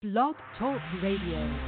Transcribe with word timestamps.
Blog 0.00 0.36
Talk 0.60 0.80
Radio. 1.02 1.58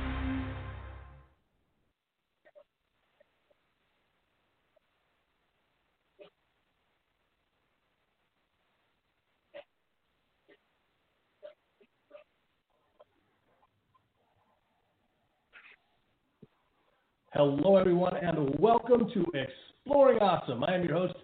Hello, 17.32 17.78
everyone, 17.78 18.14
and 18.14 18.56
welcome 18.60 19.10
to 19.12 19.26
Exploring 19.34 20.20
Awesome. 20.20 20.62
I 20.62 20.76
am 20.76 20.84
your 20.84 20.92
host, 20.92 21.14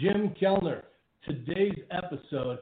Jim 0.00 0.32
Kellner. 0.38 0.84
Today's 1.26 1.74
episode 1.90 2.60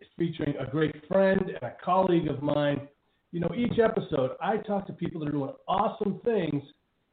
is 0.00 0.08
featuring 0.16 0.54
a 0.56 0.64
great 0.64 0.94
friend 1.06 1.42
and 1.42 1.62
a 1.62 1.76
colleague 1.84 2.28
of 2.28 2.42
mine. 2.42 2.88
You 3.34 3.40
know, 3.40 3.50
each 3.56 3.80
episode, 3.80 4.36
I 4.40 4.58
talk 4.58 4.86
to 4.86 4.92
people 4.92 5.18
that 5.18 5.30
are 5.30 5.32
doing 5.32 5.50
awesome 5.66 6.20
things, 6.24 6.62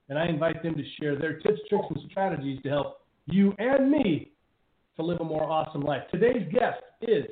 and 0.07 0.19
I 0.19 0.27
invite 0.27 0.61
them 0.61 0.75
to 0.75 0.83
share 0.99 1.17
their 1.17 1.39
tips, 1.39 1.59
tricks, 1.67 1.87
and 1.89 1.99
strategies 2.11 2.61
to 2.61 2.69
help 2.69 3.01
you 3.25 3.55
and 3.57 3.89
me 3.89 4.31
to 4.97 5.03
live 5.03 5.19
a 5.19 5.23
more 5.23 5.41
awesome 5.41 5.81
life. 5.81 6.03
Today's 6.11 6.47
guest 6.51 6.79
is 7.01 7.25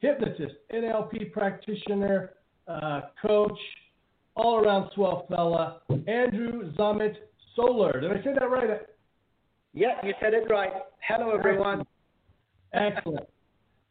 hypnotist, 0.00 0.56
NLP 0.74 1.30
practitioner, 1.30 2.32
uh, 2.66 3.02
coach, 3.24 3.56
all 4.34 4.56
around 4.56 4.90
swell 4.96 5.26
fella, 5.28 5.82
Andrew 6.08 6.72
Zammit 6.72 7.14
Soler. 7.54 8.00
Did 8.00 8.10
I 8.10 8.16
say 8.24 8.30
that 8.36 8.50
right? 8.50 8.80
Yeah, 9.74 9.94
you 10.02 10.12
said 10.20 10.34
it 10.34 10.50
right. 10.50 10.72
Hello, 11.06 11.30
everyone. 11.30 11.84
Excellent. 12.72 13.28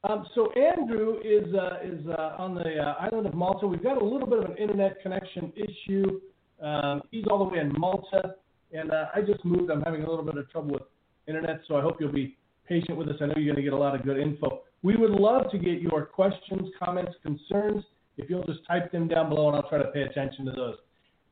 Um, 0.10 0.26
so 0.36 0.52
Andrew 0.52 1.20
is 1.24 1.54
uh, 1.56 1.78
is 1.82 2.06
uh, 2.08 2.36
on 2.38 2.56
the 2.56 2.78
uh, 2.78 2.96
island 3.00 3.26
of 3.26 3.34
Malta. 3.34 3.66
We've 3.66 3.82
got 3.82 4.02
a 4.02 4.04
little 4.04 4.28
bit 4.28 4.40
of 4.40 4.52
an 4.52 4.58
internet 4.58 5.02
connection 5.02 5.54
issue. 5.56 6.20
Um, 6.62 7.02
he's 7.12 7.24
all 7.30 7.40
the 7.40 7.46
way 7.46 7.60
in 7.60 7.72
Malta, 7.78 8.36
and 8.74 8.92
uh, 8.92 9.06
I 9.16 9.22
just 9.22 9.44
moved. 9.46 9.72
I'm 9.72 9.82
having 9.82 10.04
a 10.04 10.10
little 10.10 10.26
bit 10.26 10.36
of 10.38 10.50
trouble 10.52 10.74
with 10.74 10.84
internet, 11.28 11.62
so 11.68 11.78
I 11.78 11.82
hope 11.82 11.98
you'll 12.02 12.12
be 12.12 12.36
patient 12.68 12.98
with 12.98 13.08
us. 13.08 13.16
I 13.22 13.28
know 13.28 13.34
you're 13.38 13.54
going 13.54 13.64
to 13.64 13.70
get 13.70 13.74
a 13.74 13.78
lot 13.78 13.96
of 13.96 14.04
good 14.04 14.18
info. 14.18 14.64
We 14.82 14.98
would 14.98 15.12
love 15.12 15.50
to 15.52 15.58
get 15.58 15.82
your 15.82 16.06
questions, 16.06 16.68
comments, 16.84 17.14
concerns. 17.24 17.84
If 18.18 18.30
you'll 18.30 18.44
just 18.44 18.60
type 18.68 18.92
them 18.92 19.08
down 19.08 19.30
below, 19.30 19.48
and 19.48 19.56
I'll 19.56 19.70
try 19.70 19.78
to 19.78 19.90
pay 19.92 20.02
attention 20.02 20.46
to 20.46 20.52
those. 20.52 20.76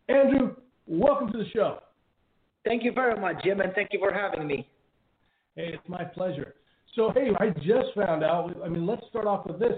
Andrew, 0.08 0.55
welcome 0.88 1.30
to 1.33 1.38
the 1.38 1.49
show. 1.53 1.80
Thank 2.64 2.86
you 2.86 2.94
very 2.94 3.19
much, 3.19 3.44
Jim, 3.44 3.59
and 3.59 3.73
thank 3.73 3.89
you 3.92 3.99
for 3.99 4.14
having 4.14 4.47
me. 4.47 4.69
Hey, 5.55 5.72
it's 5.73 5.89
my 5.89 6.05
pleasure. 6.05 6.55
So, 6.95 7.11
hey, 7.14 7.30
I 7.39 7.50
just 7.50 7.94
found 7.95 8.23
out. 8.23 8.53
I 8.64 8.67
mean, 8.67 8.86
let's 8.86 9.03
start 9.09 9.25
off 9.25 9.45
with 9.45 9.59
this. 9.59 9.73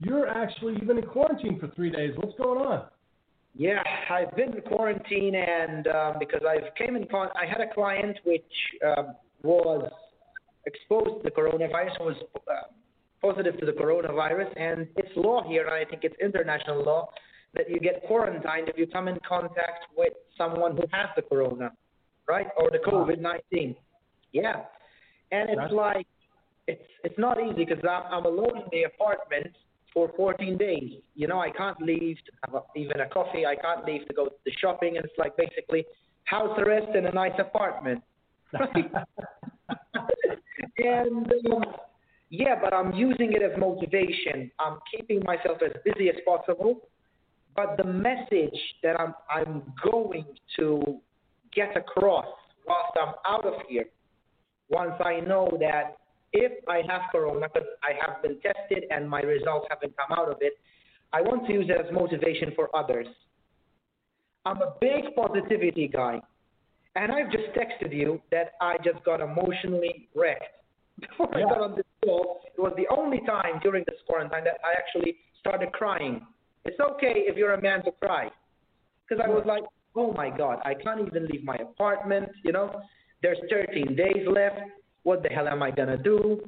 You're 0.00 0.28
actually 0.28 0.74
you've 0.74 0.86
been 0.86 0.98
in 0.98 1.06
quarantine 1.06 1.58
for 1.58 1.68
three 1.68 1.90
days. 1.90 2.12
What's 2.16 2.36
going 2.36 2.60
on? 2.60 2.84
Yeah, 3.54 3.82
I've 4.10 4.34
been 4.34 4.54
in 4.54 4.62
quarantine, 4.62 5.34
and 5.34 5.86
um, 5.88 6.14
because 6.18 6.40
I 6.48 6.56
came 6.82 6.96
in, 6.96 7.06
con- 7.08 7.28
I 7.40 7.46
had 7.46 7.60
a 7.60 7.72
client 7.72 8.16
which 8.24 8.42
um, 8.86 9.14
was 9.42 9.90
exposed 10.66 11.18
to 11.18 11.20
the 11.24 11.30
coronavirus, 11.30 12.00
was 12.00 12.16
uh, 12.34 12.52
positive 13.20 13.58
to 13.60 13.66
the 13.66 13.72
coronavirus, 13.72 14.48
and 14.56 14.86
it's 14.96 15.10
law 15.16 15.46
here, 15.46 15.66
and 15.66 15.74
I 15.74 15.84
think 15.88 16.04
it's 16.04 16.16
international 16.22 16.82
law 16.82 17.10
that 17.54 17.68
you 17.68 17.78
get 17.78 18.02
quarantined 18.06 18.68
if 18.68 18.78
you 18.78 18.86
come 18.86 19.08
in 19.08 19.18
contact 19.28 19.84
with 19.96 20.14
someone 20.38 20.74
who 20.74 20.84
has 20.90 21.08
the 21.14 21.22
corona, 21.22 21.72
right, 22.26 22.46
or 22.56 22.70
the 22.70 22.78
COVID 22.78 23.20
nineteen. 23.20 23.76
Yeah, 24.32 24.62
and 25.30 25.50
it's 25.50 25.58
That's- 25.58 25.72
like 25.72 26.06
it's 26.66 26.82
it's 27.04 27.18
not 27.18 27.38
easy 27.40 27.64
because 27.64 27.82
I'm 27.84 28.02
I'm 28.12 28.24
alone 28.26 28.58
in 28.58 28.64
the 28.70 28.84
apartment 28.84 29.56
for 29.92 30.10
14 30.16 30.56
days. 30.56 31.00
You 31.14 31.26
know, 31.28 31.40
I 31.40 31.50
can't 31.50 31.80
leave 31.80 32.16
to 32.16 32.32
have 32.46 32.54
a, 32.54 32.78
even 32.78 33.00
a 33.00 33.08
coffee. 33.08 33.44
I 33.44 33.56
can't 33.56 33.84
leave 33.84 34.06
to 34.08 34.14
go 34.14 34.26
to 34.26 34.34
the 34.44 34.52
shopping, 34.60 34.96
and 34.96 35.04
it's 35.04 35.14
like 35.18 35.36
basically 35.36 35.84
house 36.24 36.58
arrest 36.58 36.96
in 36.96 37.06
a 37.06 37.12
nice 37.12 37.38
apartment. 37.38 38.02
and 40.78 41.32
um, 41.52 41.64
yeah, 42.30 42.54
but 42.62 42.72
I'm 42.72 42.92
using 42.92 43.32
it 43.32 43.42
as 43.42 43.58
motivation. 43.58 44.50
I'm 44.58 44.78
keeping 44.94 45.22
myself 45.24 45.58
as 45.64 45.72
busy 45.84 46.08
as 46.08 46.16
possible. 46.24 46.88
But 47.54 47.76
the 47.76 47.84
message 47.84 48.58
that 48.82 48.98
I'm 48.98 49.14
I'm 49.30 49.62
going 49.84 50.24
to 50.58 51.00
get 51.54 51.76
across 51.76 52.24
whilst 52.66 52.96
I'm 53.00 53.14
out 53.28 53.44
of 53.44 53.54
here, 53.68 53.84
once 54.70 54.94
I 55.04 55.20
know 55.20 55.48
that 55.60 55.98
if 56.32 56.52
I 56.68 56.82
have 56.88 57.02
corona, 57.10 57.48
because 57.52 57.68
I 57.82 57.92
have 58.04 58.22
been 58.22 58.38
tested 58.40 58.84
and 58.90 59.08
my 59.08 59.20
results 59.20 59.66
haven't 59.70 59.94
come 59.96 60.18
out 60.18 60.30
of 60.30 60.38
it, 60.40 60.54
I 61.12 61.20
want 61.20 61.46
to 61.46 61.52
use 61.52 61.68
it 61.68 61.86
as 61.86 61.92
motivation 61.92 62.52
for 62.56 62.74
others. 62.74 63.06
I'm 64.44 64.60
a 64.62 64.74
big 64.80 65.14
positivity 65.14 65.88
guy. 65.88 66.20
And 66.94 67.10
I've 67.10 67.30
just 67.30 67.44
texted 67.56 67.94
you 67.94 68.20
that 68.30 68.52
I 68.60 68.76
just 68.84 69.02
got 69.04 69.20
emotionally 69.20 70.08
wrecked. 70.14 70.44
Before 71.00 71.34
I 71.34 71.42
got 71.42 71.60
on 71.60 71.76
this 71.76 71.86
call, 72.04 72.42
it 72.56 72.60
was 72.60 72.74
the 72.76 72.86
only 72.94 73.20
time 73.26 73.60
during 73.62 73.84
this 73.88 73.98
quarantine 74.06 74.44
that 74.44 74.58
I 74.64 74.72
actually 74.76 75.16
started 75.40 75.72
crying. 75.72 76.20
It's 76.64 76.78
okay 76.78 77.24
if 77.26 77.36
you're 77.36 77.54
a 77.54 77.62
man 77.62 77.82
to 77.84 77.92
cry. 77.92 78.28
Because 79.08 79.24
I 79.24 79.28
was 79.28 79.44
like, 79.46 79.64
oh 79.96 80.12
my 80.12 80.30
God, 80.30 80.58
I 80.64 80.74
can't 80.74 81.06
even 81.06 81.26
leave 81.26 81.44
my 81.44 81.56
apartment, 81.56 82.28
you 82.44 82.52
know? 82.52 82.80
There's 83.22 83.38
13 83.50 83.96
days 83.96 84.26
left. 84.26 84.60
What 85.02 85.22
the 85.22 85.28
hell 85.28 85.48
am 85.48 85.62
I 85.62 85.70
to 85.72 85.96
do? 85.96 86.40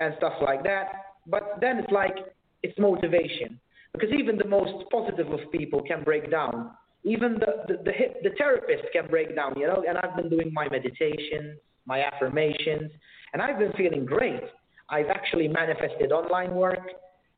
And 0.00 0.14
stuff 0.16 0.34
like 0.42 0.62
that. 0.64 0.86
But 1.26 1.58
then 1.60 1.78
it's 1.78 1.92
like, 1.92 2.16
it's 2.62 2.78
motivation. 2.78 3.60
Because 3.92 4.10
even 4.16 4.36
the 4.36 4.46
most 4.46 4.88
positive 4.90 5.30
of 5.30 5.40
people 5.52 5.82
can 5.82 6.02
break 6.02 6.30
down. 6.30 6.70
Even 7.04 7.34
the, 7.34 7.64
the, 7.68 7.82
the, 7.84 7.92
hip- 7.92 8.22
the 8.22 8.30
therapist 8.38 8.84
can 8.92 9.06
break 9.08 9.34
down, 9.34 9.54
you 9.58 9.66
know? 9.66 9.84
And 9.88 9.98
I've 9.98 10.16
been 10.16 10.28
doing 10.28 10.52
my 10.52 10.68
meditations, 10.68 11.58
my 11.86 12.02
affirmations, 12.02 12.90
and 13.32 13.42
I've 13.42 13.58
been 13.58 13.72
feeling 13.72 14.04
great. 14.04 14.42
I've 14.88 15.08
actually 15.08 15.48
manifested 15.48 16.12
online 16.12 16.54
work 16.54 16.78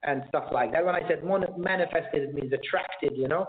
and 0.05 0.23
stuff 0.29 0.45
like 0.53 0.73
that. 0.73 0.85
When 0.85 0.95
I 0.95 1.07
said 1.09 1.23
manifested, 1.25 2.23
it 2.23 2.35
means 2.35 2.53
attracted, 2.53 3.17
you 3.17 3.29
know? 3.29 3.47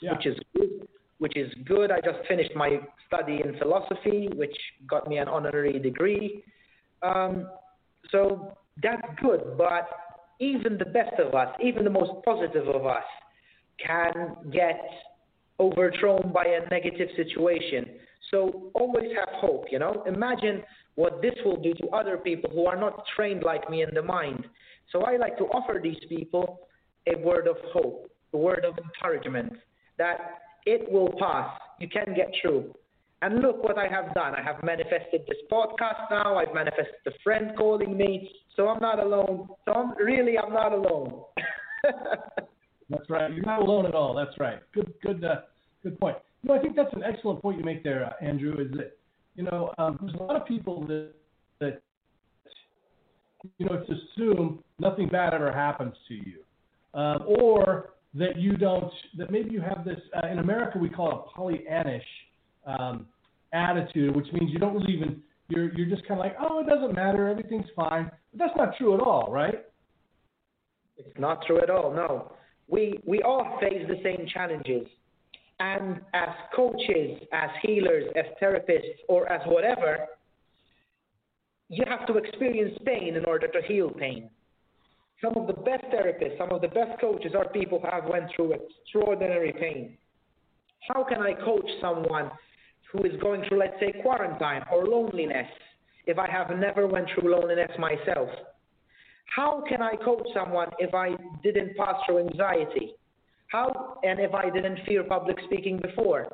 Yeah. 0.00 0.12
which 0.16 0.26
is 0.26 0.36
good. 0.56 0.88
Which 1.18 1.36
is 1.36 1.52
good. 1.64 1.92
I 1.92 2.00
just 2.00 2.26
finished 2.26 2.50
my 2.56 2.80
study 3.06 3.40
in 3.44 3.56
philosophy, 3.58 4.28
which 4.34 4.56
got 4.88 5.06
me 5.06 5.18
an 5.18 5.28
honorary 5.28 5.78
degree. 5.78 6.42
Um, 7.02 7.48
so 8.10 8.56
that's 8.82 9.02
good. 9.20 9.56
But 9.56 9.88
even 10.40 10.78
the 10.78 10.84
best 10.86 11.18
of 11.18 11.34
us, 11.34 11.48
even 11.62 11.84
the 11.84 11.90
most 11.90 12.12
positive 12.24 12.68
of 12.68 12.86
us, 12.86 13.04
can 13.84 14.36
get 14.52 14.80
overthrown 15.58 16.32
by 16.32 16.44
a 16.44 16.68
negative 16.70 17.08
situation. 17.16 17.86
So 18.30 18.70
always 18.74 19.10
have 19.16 19.28
hope. 19.34 19.66
You 19.70 19.78
know, 19.78 20.02
imagine 20.06 20.62
what 20.94 21.22
this 21.22 21.34
will 21.44 21.60
do 21.60 21.74
to 21.74 21.88
other 21.88 22.16
people 22.16 22.50
who 22.50 22.66
are 22.66 22.76
not 22.76 23.04
trained 23.16 23.42
like 23.42 23.68
me 23.70 23.82
in 23.82 23.94
the 23.94 24.02
mind. 24.02 24.44
So 24.90 25.02
I 25.02 25.16
like 25.16 25.38
to 25.38 25.44
offer 25.44 25.80
these 25.82 25.98
people 26.08 26.60
a 27.06 27.18
word 27.18 27.46
of 27.46 27.56
hope, 27.72 28.10
a 28.32 28.36
word 28.36 28.64
of 28.64 28.78
encouragement 28.78 29.52
that 29.98 30.18
it 30.66 30.90
will 30.90 31.12
pass. 31.18 31.50
You 31.78 31.88
can 31.88 32.14
get 32.14 32.30
through. 32.40 32.74
And 33.22 33.40
look 33.40 33.62
what 33.62 33.78
I 33.78 33.86
have 33.86 34.12
done. 34.14 34.34
I 34.34 34.42
have 34.42 34.62
manifested 34.64 35.22
this 35.28 35.38
podcast 35.50 36.10
now. 36.10 36.38
I've 36.38 36.52
manifested 36.52 36.96
a 37.06 37.12
friend 37.22 37.52
calling 37.56 37.96
me. 37.96 38.28
So 38.56 38.66
I'm 38.68 38.80
not 38.80 38.98
alone. 38.98 39.48
So 39.64 39.72
I'm 39.72 39.94
really 39.96 40.36
I'm 40.36 40.52
not 40.52 40.72
alone. 40.72 41.22
That's 42.90 43.08
right. 43.08 43.32
You're 43.32 43.46
not 43.46 43.62
alone 43.62 43.86
at 43.86 43.94
all. 43.94 44.12
That's 44.12 44.36
right. 44.40 44.58
Good, 44.74 44.92
good, 45.02 45.24
uh, 45.24 45.42
good 45.84 45.98
point. 46.00 46.16
You 46.42 46.48
know, 46.48 46.58
I 46.58 46.58
think 46.58 46.74
that's 46.74 46.92
an 46.92 47.04
excellent 47.04 47.40
point 47.40 47.56
you 47.56 47.64
make 47.64 47.84
there, 47.84 48.04
uh, 48.04 48.24
Andrew. 48.24 48.54
Is 48.60 48.72
that 48.72 48.98
you 49.36 49.44
know 49.44 49.72
um, 49.78 49.96
there's 50.02 50.14
a 50.14 50.22
lot 50.22 50.34
of 50.34 50.44
people 50.44 50.84
that 50.88 51.12
that 51.60 51.80
you 53.58 53.66
know 53.66 53.80
assume 53.84 54.62
nothing 54.80 55.08
bad 55.08 55.32
ever 55.32 55.52
happens 55.52 55.94
to 56.08 56.14
you, 56.14 56.42
um, 56.94 57.22
or 57.26 57.90
that 58.14 58.36
you 58.36 58.56
don't. 58.56 58.92
That 59.16 59.30
maybe 59.30 59.50
you 59.50 59.60
have 59.60 59.84
this. 59.84 60.00
Uh, 60.20 60.26
in 60.26 60.40
America, 60.40 60.78
we 60.78 60.90
call 60.90 61.12
it 61.12 61.38
Pollyannish 61.38 62.02
um, 62.66 63.06
attitude, 63.52 64.14
which 64.14 64.26
means 64.32 64.52
you 64.52 64.58
don't 64.58 64.74
really 64.74 64.92
even. 64.94 65.22
You're 65.48 65.72
you're 65.74 65.88
just 65.88 66.06
kind 66.08 66.18
of 66.18 66.24
like, 66.24 66.36
oh, 66.40 66.60
it 66.60 66.66
doesn't 66.66 66.94
matter. 66.94 67.28
Everything's 67.28 67.66
fine. 67.76 68.10
But 68.32 68.38
that's 68.38 68.56
not 68.56 68.76
true 68.76 68.94
at 68.94 69.00
all, 69.00 69.30
right? 69.30 69.66
It's 70.96 71.18
not 71.18 71.44
true 71.46 71.60
at 71.60 71.68
all. 71.68 71.92
No, 71.92 72.32
we 72.68 72.98
we 73.04 73.22
all 73.22 73.58
face 73.60 73.86
the 73.88 74.00
same 74.02 74.26
challenges, 74.32 74.86
and 75.60 76.00
as 76.14 76.28
coaches, 76.54 77.20
as 77.32 77.50
healers, 77.62 78.04
as 78.16 78.24
therapists, 78.40 78.98
or 79.08 79.30
as 79.30 79.40
whatever, 79.46 80.06
you 81.68 81.84
have 81.88 82.06
to 82.06 82.16
experience 82.16 82.78
pain 82.84 83.16
in 83.16 83.24
order 83.24 83.48
to 83.48 83.62
heal 83.66 83.90
pain. 83.90 84.30
Some 85.22 85.36
of 85.36 85.46
the 85.46 85.52
best 85.52 85.84
therapists, 85.84 86.36
some 86.36 86.50
of 86.50 86.60
the 86.60 86.68
best 86.68 87.00
coaches 87.00 87.32
are 87.36 87.48
people 87.48 87.78
who 87.78 87.88
have 87.88 88.04
went 88.06 88.24
through 88.34 88.54
extraordinary 88.54 89.52
pain. 89.52 89.96
How 90.88 91.04
can 91.04 91.20
I 91.20 91.32
coach 91.32 91.68
someone 91.80 92.30
who 92.92 93.04
is 93.04 93.12
going 93.20 93.42
through, 93.48 93.58
let's 93.58 93.78
say, 93.80 93.92
quarantine 94.02 94.62
or 94.70 94.86
loneliness, 94.86 95.46
if 96.06 96.18
I 96.18 96.30
have 96.30 96.56
never 96.58 96.86
went 96.86 97.08
through 97.14 97.32
loneliness 97.32 97.70
myself? 97.78 98.28
How 99.34 99.64
can 99.66 99.80
I 99.80 99.96
coach 100.04 100.26
someone 100.34 100.68
if 100.78 100.94
I 100.94 101.10
didn't 101.42 101.76
pass 101.76 101.94
through 102.04 102.18
anxiety? 102.28 102.94
How, 103.48 103.98
and 104.02 104.20
if 104.20 104.34
I 104.34 104.50
didn't 104.50 104.80
fear 104.86 105.04
public 105.04 105.36
speaking 105.46 105.78
before, 105.80 106.28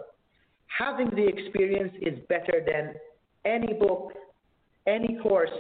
having 0.67 1.11
the 1.11 1.27
experience 1.27 1.93
is 2.01 2.19
better 2.29 2.65
than 2.67 2.95
any 3.45 3.75
book, 3.75 4.13
any 4.87 5.19
course, 5.23 5.51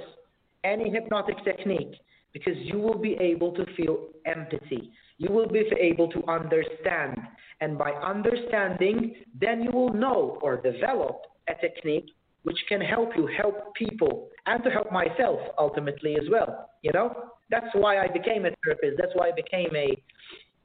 any 0.64 0.90
hypnotic 0.90 1.42
technique, 1.44 1.94
because 2.38 2.58
you 2.70 2.78
will 2.78 2.98
be 2.98 3.14
able 3.30 3.52
to 3.52 3.64
feel 3.76 3.96
empathy. 4.26 4.82
You 5.18 5.30
will 5.32 5.48
be 5.48 5.62
able 5.80 6.08
to 6.16 6.20
understand. 6.28 7.16
And 7.60 7.76
by 7.76 7.90
understanding, 7.90 8.96
then 9.40 9.62
you 9.64 9.72
will 9.72 9.92
know 9.92 10.38
or 10.42 10.52
develop 10.70 11.16
a 11.48 11.54
technique 11.60 12.10
which 12.44 12.58
can 12.68 12.80
help 12.80 13.10
you 13.16 13.28
help 13.40 13.74
people 13.74 14.28
and 14.46 14.62
to 14.64 14.70
help 14.70 14.92
myself 14.92 15.40
ultimately 15.58 16.14
as 16.14 16.26
well. 16.30 16.70
You 16.82 16.92
know, 16.92 17.06
that's 17.50 17.72
why 17.74 17.98
I 17.98 18.06
became 18.08 18.44
a 18.46 18.50
therapist. 18.64 18.94
That's 19.00 19.12
why 19.14 19.28
I 19.28 19.32
became 19.44 19.72
a 19.74 19.88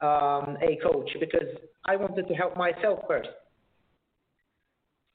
um, 0.06 0.58
a 0.62 0.72
coach 0.88 1.10
because 1.20 1.48
I 1.86 1.96
wanted 1.96 2.28
to 2.28 2.34
help 2.34 2.58
myself 2.58 3.00
first. 3.08 3.30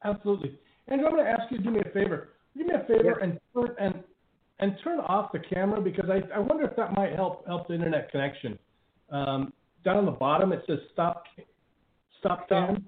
Absolutely. 0.02 0.58
And 0.88 1.00
I'm 1.04 1.12
going 1.12 1.24
to 1.24 1.30
ask 1.30 1.50
you 1.50 1.58
to 1.58 1.62
do 1.64 1.70
me 1.70 1.80
a 1.80 1.90
favor. 1.90 2.30
Do 2.56 2.64
me 2.64 2.74
a 2.74 2.84
favor 2.86 3.04
Yeah. 3.04 3.24
and 3.24 3.38
and 3.78 3.94
and 4.60 4.76
turn 4.82 5.00
off 5.00 5.32
the 5.32 5.38
camera 5.38 5.80
because 5.80 6.10
I, 6.10 6.20
I 6.34 6.38
wonder 6.38 6.64
if 6.64 6.76
that 6.76 6.94
might 6.94 7.14
help 7.14 7.46
help 7.46 7.68
the 7.68 7.74
internet 7.74 8.10
connection. 8.10 8.58
Um, 9.10 9.52
down 9.84 9.96
on 9.96 10.04
the 10.04 10.10
bottom 10.12 10.52
it 10.52 10.62
says 10.66 10.78
stop 10.92 11.24
stop 12.18 12.46
Stop. 12.46 12.48
cam. 12.48 12.86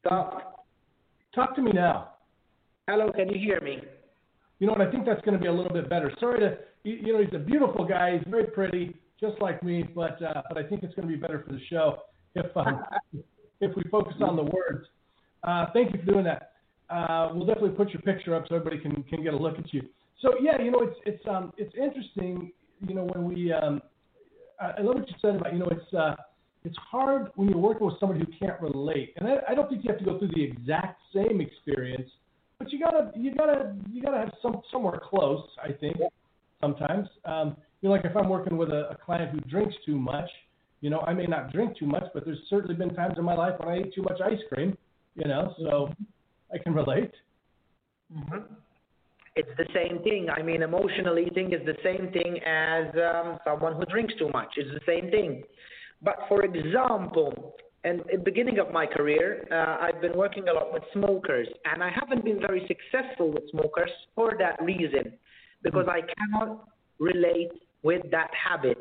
Stop. 0.00 0.66
Talk 1.34 1.54
to 1.56 1.62
me 1.62 1.72
now. 1.72 2.10
Hello, 2.86 3.12
can 3.12 3.28
you 3.28 3.38
hear 3.38 3.60
me? 3.60 3.80
You 4.58 4.66
know 4.66 4.72
what? 4.72 4.82
I 4.82 4.90
think 4.90 5.06
that's 5.06 5.20
going 5.22 5.36
to 5.36 5.40
be 5.40 5.48
a 5.48 5.52
little 5.52 5.72
bit 5.72 5.88
better. 5.88 6.12
Sorry 6.18 6.40
to 6.40 6.58
you, 6.84 6.94
you 6.94 7.12
know 7.12 7.22
he's 7.22 7.34
a 7.34 7.38
beautiful 7.38 7.86
guy. 7.86 8.18
He's 8.18 8.26
very 8.28 8.46
pretty, 8.46 8.96
just 9.20 9.40
like 9.40 9.62
me. 9.62 9.84
But 9.94 10.20
uh, 10.22 10.42
but 10.48 10.58
I 10.58 10.66
think 10.68 10.82
it's 10.82 10.94
going 10.94 11.08
to 11.08 11.14
be 11.14 11.20
better 11.20 11.42
for 11.46 11.52
the 11.52 11.60
show 11.70 11.98
if 12.34 12.56
um, 12.56 12.82
if 13.60 13.76
we 13.76 13.82
focus 13.90 14.14
on 14.20 14.36
the 14.36 14.42
words. 14.42 14.86
Uh, 15.44 15.66
thank 15.72 15.92
you 15.92 16.00
for 16.00 16.12
doing 16.12 16.24
that. 16.24 16.52
Uh, 16.90 17.30
we'll 17.34 17.46
definitely 17.46 17.70
put 17.70 17.90
your 17.90 18.02
picture 18.02 18.34
up 18.34 18.44
so 18.48 18.56
everybody 18.56 18.80
can, 18.80 19.02
can 19.04 19.22
get 19.22 19.34
a 19.34 19.36
look 19.36 19.58
at 19.58 19.72
you. 19.72 19.82
So 20.20 20.32
yeah, 20.40 20.60
you 20.60 20.70
know 20.70 20.80
it's 20.80 20.98
it's 21.06 21.26
um 21.28 21.52
it's 21.56 21.74
interesting. 21.74 22.52
You 22.86 22.94
know 22.94 23.04
when 23.12 23.24
we 23.24 23.52
um, 23.52 23.80
I 24.60 24.72
I 24.78 24.80
love 24.82 24.96
what 24.96 25.08
you 25.08 25.14
said 25.22 25.36
about 25.36 25.52
you 25.52 25.58
know 25.60 25.68
it's 25.70 25.94
uh, 25.94 26.16
it's 26.64 26.76
hard 26.90 27.30
when 27.36 27.48
you're 27.48 27.58
working 27.58 27.86
with 27.86 27.98
somebody 28.00 28.20
who 28.20 28.46
can't 28.46 28.60
relate, 28.60 29.14
and 29.16 29.28
I, 29.28 29.36
I 29.50 29.54
don't 29.54 29.68
think 29.68 29.84
you 29.84 29.90
have 29.90 29.98
to 29.98 30.04
go 30.04 30.18
through 30.18 30.28
the 30.34 30.42
exact 30.42 31.00
same 31.14 31.40
experience, 31.40 32.10
but 32.58 32.72
you 32.72 32.80
gotta 32.80 33.12
you 33.16 33.34
gotta 33.34 33.76
you 33.90 34.02
gotta 34.02 34.18
have 34.18 34.32
some 34.42 34.60
somewhere 34.72 35.00
close. 35.02 35.44
I 35.62 35.72
think 35.72 35.96
sometimes. 36.60 37.08
Um, 37.24 37.56
you 37.80 37.88
know, 37.88 37.94
like 37.94 38.04
if 38.04 38.16
I'm 38.16 38.28
working 38.28 38.56
with 38.56 38.70
a, 38.70 38.90
a 38.90 38.96
client 38.96 39.30
who 39.30 39.38
drinks 39.48 39.76
too 39.86 39.96
much, 39.96 40.28
you 40.80 40.90
know, 40.90 40.98
I 41.00 41.12
may 41.14 41.26
not 41.26 41.52
drink 41.52 41.78
too 41.78 41.86
much, 41.86 42.04
but 42.12 42.24
there's 42.24 42.40
certainly 42.50 42.74
been 42.74 42.92
times 42.92 43.14
in 43.18 43.24
my 43.24 43.34
life 43.34 43.54
when 43.58 43.68
I 43.68 43.78
ate 43.78 43.94
too 43.94 44.02
much 44.02 44.20
ice 44.20 44.40
cream. 44.48 44.76
You 45.14 45.28
know, 45.28 45.54
so 45.58 45.92
I 46.52 46.58
can 46.58 46.74
relate. 46.74 47.12
It's 49.40 49.54
the 49.56 49.70
same 49.72 50.02
thing. 50.02 50.22
I 50.38 50.42
mean, 50.42 50.62
emotional 50.62 51.16
eating 51.16 51.52
is 51.52 51.62
the 51.64 51.78
same 51.88 52.10
thing 52.16 52.32
as 52.44 52.86
um, 53.08 53.38
someone 53.46 53.74
who 53.76 53.84
drinks 53.94 54.14
too 54.18 54.30
much. 54.38 54.50
It's 54.56 54.74
the 54.78 54.86
same 54.92 55.06
thing. 55.12 55.30
But 56.02 56.16
for 56.28 56.42
example, 56.42 57.54
at 57.84 57.98
the 58.10 58.18
beginning 58.30 58.58
of 58.58 58.72
my 58.72 58.84
career, 58.84 59.46
uh, 59.52 59.84
I've 59.84 60.00
been 60.00 60.16
working 60.16 60.48
a 60.48 60.52
lot 60.52 60.72
with 60.72 60.82
smokers, 60.92 61.48
and 61.70 61.84
I 61.88 61.90
haven't 61.98 62.24
been 62.24 62.40
very 62.40 62.62
successful 62.72 63.30
with 63.30 63.44
smokers 63.52 63.92
for 64.16 64.28
that 64.42 64.60
reason, 64.60 65.04
because 65.62 65.86
I 65.88 66.00
cannot 66.00 66.50
relate 66.98 67.52
with 67.84 68.02
that 68.10 68.30
habit. 68.34 68.78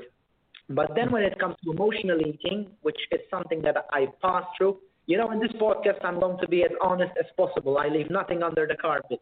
But 0.70 0.90
then 0.96 1.12
when 1.12 1.24
it 1.24 1.38
comes 1.40 1.56
to 1.64 1.72
emotional 1.72 2.20
eating, 2.20 2.72
which 2.82 3.00
is 3.12 3.22
something 3.30 3.62
that 3.62 3.76
I 3.92 4.08
pass 4.24 4.44
through, 4.58 4.80
you 5.06 5.18
know, 5.20 5.30
in 5.32 5.40
this 5.40 5.54
podcast, 5.62 6.04
I'm 6.04 6.20
going 6.20 6.40
to 6.40 6.48
be 6.48 6.64
as 6.64 6.72
honest 6.82 7.14
as 7.20 7.28
possible. 7.42 7.78
I 7.78 7.88
leave 7.90 8.10
nothing 8.10 8.42
under 8.42 8.66
the 8.66 8.76
carpet. 8.76 9.22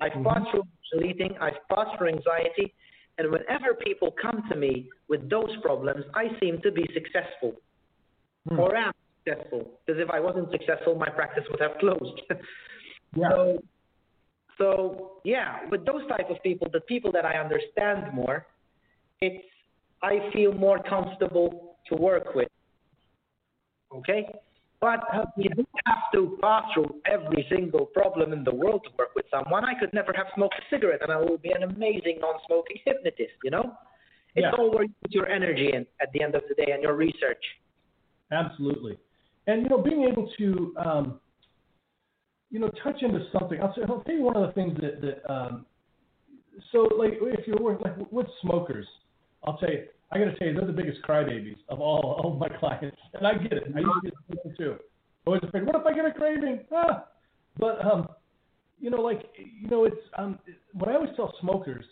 I've 0.00 0.12
passed 0.24 0.50
through 0.50 0.62
emotional 0.62 1.10
eating, 1.10 1.36
I've 1.40 1.60
passed 1.72 1.96
through 1.96 2.08
anxiety, 2.08 2.74
and 3.18 3.30
whenever 3.30 3.74
people 3.84 4.12
come 4.20 4.42
to 4.50 4.56
me 4.56 4.88
with 5.08 5.28
those 5.30 5.50
problems, 5.62 6.04
I 6.14 6.28
seem 6.40 6.60
to 6.62 6.72
be 6.72 6.88
successful 6.92 7.54
Hmm. 8.48 8.60
or 8.60 8.76
am 8.76 8.92
successful. 9.24 9.80
Because 9.86 10.00
if 10.00 10.10
I 10.10 10.20
wasn't 10.20 10.50
successful, 10.50 10.94
my 10.96 11.08
practice 11.08 11.44
would 11.50 11.60
have 11.60 11.78
closed. 11.80 12.20
Yeah. 13.16 13.28
So, 13.30 13.58
so 14.58 15.12
yeah, 15.24 15.60
with 15.70 15.84
those 15.86 16.06
type 16.08 16.30
of 16.30 16.42
people, 16.42 16.68
the 16.72 16.80
people 16.80 17.10
that 17.12 17.24
I 17.24 17.38
understand 17.38 18.12
more, 18.12 18.46
it's 19.20 19.44
I 20.02 20.30
feel 20.32 20.52
more 20.52 20.82
comfortable 20.82 21.78
to 21.88 21.96
work 21.96 22.34
with. 22.34 22.48
Okay, 23.94 24.26
but 24.84 25.00
you 25.38 25.48
don't 25.48 25.68
have 25.86 26.04
to 26.12 26.36
pass 26.42 26.64
through 26.74 26.94
every 27.06 27.46
single 27.48 27.86
problem 27.86 28.34
in 28.34 28.44
the 28.44 28.54
world 28.54 28.82
to 28.84 28.90
work 28.98 29.14
with 29.16 29.24
someone. 29.30 29.64
I 29.64 29.72
could 29.80 29.94
never 29.94 30.12
have 30.12 30.26
smoked 30.34 30.56
a 30.58 30.64
cigarette, 30.68 31.00
and 31.00 31.10
I 31.10 31.16
will 31.16 31.38
be 31.38 31.52
an 31.52 31.62
amazing 31.62 32.18
non-smoking 32.20 32.76
hypnotist. 32.84 33.32
You 33.42 33.52
know, 33.52 33.78
it's 34.34 34.44
Yeah. 34.44 34.52
all 34.58 34.70
where 34.70 34.82
you 34.84 34.94
put 35.00 35.12
your 35.12 35.26
energy 35.26 35.72
in 35.72 35.86
at 36.02 36.12
the 36.12 36.20
end 36.22 36.34
of 36.34 36.42
the 36.48 36.54
day 36.54 36.72
and 36.72 36.82
your 36.82 36.96
research. 36.96 37.42
Absolutely. 38.30 38.98
And 39.46 39.62
you 39.62 39.70
know, 39.70 39.78
being 39.78 40.04
able 40.04 40.26
to 40.36 40.74
um, 40.76 41.20
you 42.50 42.58
know 42.58 42.68
touch 42.82 43.02
into 43.02 43.26
something. 43.32 43.62
I'll, 43.62 43.74
say, 43.74 43.82
I'll 43.88 44.02
tell 44.02 44.14
you 44.14 44.22
one 44.22 44.36
of 44.36 44.46
the 44.46 44.52
things 44.52 44.78
that 44.82 45.00
that 45.00 45.32
um, 45.32 45.64
so 46.72 46.80
like 47.02 47.14
if 47.38 47.46
you're 47.46 47.56
working 47.58 47.90
like 47.90 48.12
with 48.12 48.26
smokers, 48.42 48.86
I'll 49.44 49.56
tell 49.56 49.72
you. 49.72 49.86
I 50.14 50.18
got 50.18 50.26
to 50.26 50.36
tell 50.38 50.46
you, 50.48 50.54
they're 50.54 50.66
the 50.66 50.72
biggest 50.72 51.02
crybabies 51.02 51.56
of 51.68 51.80
all, 51.80 52.20
of 52.24 52.38
my 52.38 52.48
clients, 52.48 52.96
and 53.14 53.26
I 53.26 53.34
get 53.34 53.52
it. 53.52 53.64
I 53.74 53.80
used 53.80 53.90
to 54.04 54.10
be 54.10 54.16
smoker 54.26 54.56
too. 54.56 54.76
Always 55.26 55.42
afraid. 55.42 55.66
What 55.66 55.74
if 55.74 55.86
I 55.86 55.92
get 55.92 56.04
a 56.04 56.12
craving? 56.12 56.60
Ah. 56.72 57.06
But 57.58 57.84
um, 57.84 58.08
you 58.78 58.90
know, 58.90 59.00
like 59.00 59.30
you 59.36 59.68
know, 59.68 59.84
it's 59.84 59.96
um, 60.18 60.38
what 60.72 60.88
I 60.88 60.94
always 60.94 61.10
tell 61.16 61.34
smokers 61.40 61.84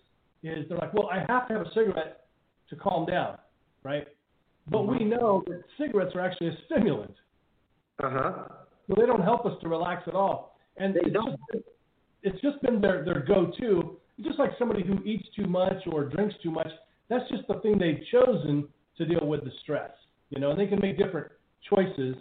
is 0.43 0.69
they're 0.69 0.79
like, 0.79 0.93
well, 0.95 1.09
I 1.11 1.25
have 1.29 1.49
to 1.49 1.55
have 1.55 1.63
a 1.67 1.71
cigarette 1.71 2.27
to 2.71 2.77
calm 2.77 3.07
down, 3.07 3.39
right? 3.83 4.07
But 4.71 4.83
we 4.83 5.05
know 5.05 5.43
that 5.47 5.63
cigarettes 5.79 6.13
are 6.15 6.21
actually 6.21 6.49
a 6.49 6.57
stimulant. 6.67 7.15
Uh 8.03 8.11
huh. 8.11 8.33
So 8.89 8.95
they 8.99 9.07
don't 9.07 9.23
help 9.23 9.47
us 9.47 9.53
to 9.63 9.69
relax 9.69 10.03
at 10.07 10.15
all. 10.15 10.57
And 10.77 10.95
They 10.95 11.01
it's 11.01 11.13
don't. 11.13 11.39
Just, 11.53 11.65
it's 12.23 12.41
just 12.41 12.61
been 12.63 12.81
their, 12.81 13.05
their 13.05 13.21
go-to. 13.21 13.99
Just 14.23 14.39
like 14.39 14.51
somebody 14.59 14.85
who 14.85 15.03
eats 15.03 15.27
too 15.35 15.47
much 15.47 15.87
or 15.91 16.05
drinks 16.05 16.35
too 16.43 16.51
much, 16.51 16.69
that's 17.09 17.29
just 17.31 17.47
the 17.49 17.55
thing 17.61 17.79
they've 17.79 18.03
chosen 18.11 18.69
to 18.99 19.05
deal 19.05 19.27
with 19.27 19.45
the 19.45 19.51
stress. 19.63 19.91
You 20.31 20.41
know, 20.41 20.51
and 20.51 20.59
they 20.59 20.67
can 20.67 20.81
make 20.81 20.97
different 20.97 21.31
choices. 21.69 22.17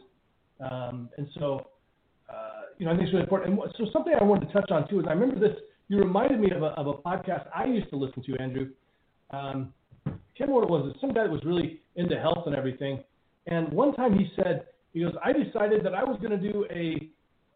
Um, 0.60 1.10
and 1.18 1.28
so, 1.40 1.68
uh, 2.30 2.62
you 2.78 2.86
know, 2.86 2.92
I 2.92 2.96
think 2.96 3.06
it's 3.06 3.14
really 3.14 3.24
important. 3.24 3.60
And 3.60 3.74
so 3.78 3.86
something 3.94 4.14
I 4.20 4.24
wanted 4.24 4.48
to 4.48 4.54
touch 4.54 4.70
on 4.72 4.88
too 4.90 5.00
is 5.00 5.06
I 5.08 5.14
remember 5.14 5.40
this. 5.40 5.58
You 5.88 5.98
reminded 5.98 6.40
me 6.40 6.52
of 6.52 6.64
a, 6.64 6.68
of 6.68 6.88
a 6.88 6.94
podcast 6.94 7.48
I 7.56 7.66
used 7.66 7.90
to 7.90 7.96
listen 7.96 8.24
to, 8.24 8.42
Andrew. 8.42 8.70
Um, 9.32 9.74
I 10.06 10.12
can't 10.38 10.50
remember 10.50 10.68
what 10.68 10.82
it 10.82 10.86
was. 10.86 10.92
It's 10.92 11.02
some 11.02 11.14
guy 11.14 11.24
that 11.24 11.32
was 11.32 11.42
really 11.46 11.82
into 11.96 12.20
health 12.20 12.44
and 12.46 12.56
everything. 12.56 13.04
And 13.48 13.72
one 13.72 13.94
time 13.94 14.18
he 14.18 14.30
said, 14.36 14.66
he 14.94 15.02
goes, 15.02 15.14
I 15.24 15.34
decided 15.34 15.86
that 15.86 15.94
I 15.94 16.04
was 16.04 16.18
going 16.22 16.38
to 16.40 16.52
do 16.52 16.66
a, 16.72 17.10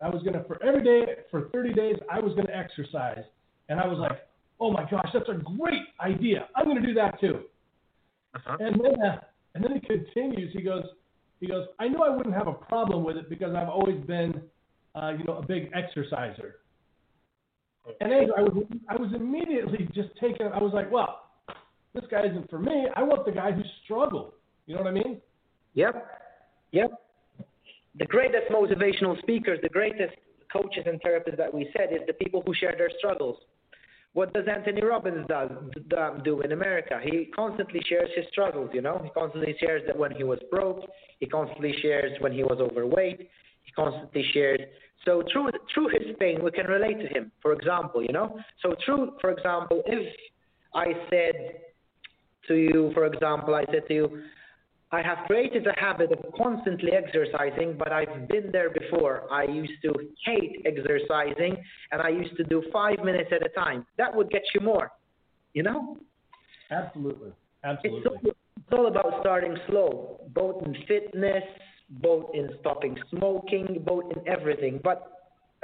I 0.04 0.10
was 0.10 0.24
going 0.24 0.34
to, 0.34 0.44
for 0.46 0.62
every 0.64 0.84
day, 0.84 1.14
for 1.32 1.50
30 1.50 1.74
days, 1.74 1.96
I 2.12 2.20
was 2.20 2.34
going 2.34 2.48
to 2.48 2.56
exercise. 2.56 3.24
And 3.70 3.80
I 3.80 3.88
was 3.88 3.98
like, 4.00 4.20
oh 4.60 4.72
my 4.72 4.90
gosh, 4.90 5.10
that's 5.14 5.30
a 5.30 5.42
great 5.58 5.84
idea. 6.00 6.48
I'm 6.56 6.66
going 6.66 6.82
to 6.82 6.88
do 6.88 6.94
that 6.94 7.20
too. 7.20 7.42
Uh-huh. 8.36 8.58
And 8.60 8.80
then, 8.82 9.02
uh, 9.02 9.18
and 9.54 9.64
then 9.64 9.74
he 9.74 9.80
continues. 9.80 10.52
He 10.54 10.62
goes, 10.62 10.84
he 11.40 11.48
goes. 11.48 11.68
I 11.80 11.88
knew 11.88 12.02
I 12.04 12.10
wouldn't 12.10 12.36
have 12.36 12.48
a 12.48 12.54
problem 12.54 13.04
with 13.04 13.18
it 13.18 13.30
because 13.30 13.56
I've 13.56 13.70
always 13.70 14.00
been, 14.06 14.42
uh, 14.96 15.14
you 15.18 15.24
know, 15.24 15.38
a 15.38 15.46
big 15.46 15.72
exerciser. 15.74 16.56
And 18.02 18.12
Andrew, 18.12 18.34
I 18.38 18.42
was, 18.42 18.64
I 18.90 18.96
was 18.96 19.12
immediately 19.14 19.88
just 19.94 20.10
taken. 20.20 20.48
I 20.48 20.62
was 20.62 20.74
like, 20.74 20.92
well, 20.92 21.30
this 21.94 22.04
guy 22.10 22.26
isn't 22.26 22.50
for 22.50 22.60
me. 22.60 22.88
I 22.96 23.04
want 23.04 23.26
the 23.26 23.32
guy 23.32 23.52
who 23.52 23.62
struggled. 23.84 24.34
You 24.66 24.76
know 24.76 24.82
what 24.82 24.90
I 24.90 24.94
mean? 24.94 25.22
Yep. 25.76 26.22
Yep. 26.72 26.92
The 27.98 28.06
greatest 28.06 28.52
motivational 28.52 29.18
speakers, 29.22 29.60
the 29.62 29.70
greatest 29.70 30.16
coaches 30.52 30.84
and 30.86 31.02
therapists 31.02 31.38
that 31.38 31.54
we 31.54 31.70
said 31.78 31.94
is 31.94 32.00
the 32.08 32.14
people 32.14 32.44
who 32.46 32.54
share 32.54 32.76
their 32.78 32.90
struggles. 32.98 33.38
What 34.16 34.34
does 34.34 34.46
Anthony 34.50 34.82
Robbins 34.82 35.28
does, 35.28 35.50
do 36.24 36.40
in 36.40 36.54
America? 36.54 37.02
He 37.04 37.26
constantly 37.36 37.82
shares 37.86 38.10
his 38.16 38.24
struggles, 38.32 38.70
you 38.74 38.82
know? 38.82 39.02
He 39.04 39.10
constantly 39.10 39.54
shares 39.60 39.82
that 39.88 39.98
when 39.98 40.12
he 40.12 40.24
was 40.24 40.40
broke, 40.50 40.90
he 41.20 41.26
constantly 41.26 41.76
shares 41.82 42.14
when 42.22 42.32
he 42.32 42.42
was 42.42 42.60
overweight, 42.62 43.30
he 43.64 43.72
constantly 43.74 44.24
shares. 44.32 44.62
So 45.04 45.22
through, 45.34 45.50
through 45.74 45.90
his 45.90 46.16
pain, 46.18 46.42
we 46.42 46.52
can 46.52 46.66
relate 46.66 46.98
to 47.02 47.08
him, 47.08 47.30
for 47.42 47.52
example, 47.52 48.02
you 48.02 48.14
know? 48.14 48.40
So 48.62 48.74
through, 48.86 49.18
for 49.20 49.32
example, 49.32 49.82
if 49.86 50.16
I 50.74 50.86
said 51.10 51.56
to 52.48 52.56
you, 52.56 52.92
for 52.94 53.08
example, 53.08 53.54
I 53.54 53.66
said 53.66 53.86
to 53.90 53.94
you, 53.94 54.24
I 54.92 55.02
have 55.02 55.20
created 55.26 55.66
a 55.68 55.80
habit 55.80 56.12
of 56.12 56.20
constantly 56.38 56.92
exercising, 56.92 57.76
but 57.78 57.92
I've 57.92 58.28
been 58.28 58.52
there 58.52 58.70
before. 58.70 59.24
I 59.32 59.44
used 59.44 59.74
to 59.84 59.94
hate 60.26 60.66
exercising, 60.66 61.58
and 61.92 62.02
I 62.02 62.10
used 62.10 62.38
to 62.38 62.44
do 62.44 62.64
five 62.72 63.00
minutes 63.04 63.32
at 63.32 63.46
a 63.46 63.50
time. 63.50 63.86
That 63.98 64.16
would 64.16 64.30
get 64.30 64.44
you 64.54 64.62
more, 64.62 64.92
you 65.54 65.64
know? 65.64 65.98
Absolutely. 66.72 67.30
It's 67.30 67.86
Absolutely. 67.86 68.10
all, 68.10 68.36
it's 68.58 68.74
all 68.74 68.88
about 68.88 69.22
starting 69.22 69.58
slow, 69.68 70.22
both 70.34 70.64
in 70.64 70.76
fitness, 70.88 71.44
both 71.90 72.26
in 72.34 72.50
stopping 72.60 72.98
smoking, 73.10 73.84
both 73.86 74.06
in 74.16 74.28
everything. 74.28 74.80
But 74.84 75.12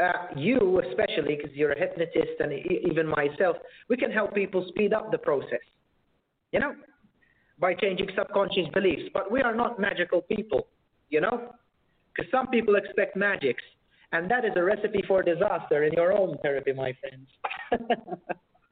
uh, 0.02 0.28
you, 0.36 0.82
especially 0.90 1.36
because 1.36 1.52
you're 1.56 1.74
a 1.74 1.80
hypnotist 1.80 2.40
and 2.40 2.52
even 2.90 3.08
myself, 3.08 3.58
we 3.88 3.98
can 3.98 4.12
help 4.12 4.34
people 4.34 4.66
speed 4.70 4.94
up 4.94 5.12
the 5.12 5.18
process. 5.18 5.60
You 6.52 6.60
know, 6.60 6.74
by 7.62 7.74
changing 7.76 8.10
subconscious 8.18 8.68
beliefs. 8.74 9.04
But 9.14 9.32
we 9.32 9.42
are 9.42 9.56
not 9.56 9.80
magical 9.80 10.22
people. 10.22 10.68
You 11.10 11.22
know, 11.22 11.54
because 12.14 12.30
some 12.32 12.48
people 12.48 12.76
expect 12.76 13.16
magics, 13.16 13.64
and 14.12 14.30
that 14.30 14.44
is 14.44 14.52
a 14.56 14.64
recipe 14.64 15.04
for 15.08 15.24
disaster 15.24 15.84
in 15.84 15.94
your 15.94 16.12
own 16.12 16.38
therapy, 16.42 16.74
my 16.74 16.94
friends. 17.00 17.28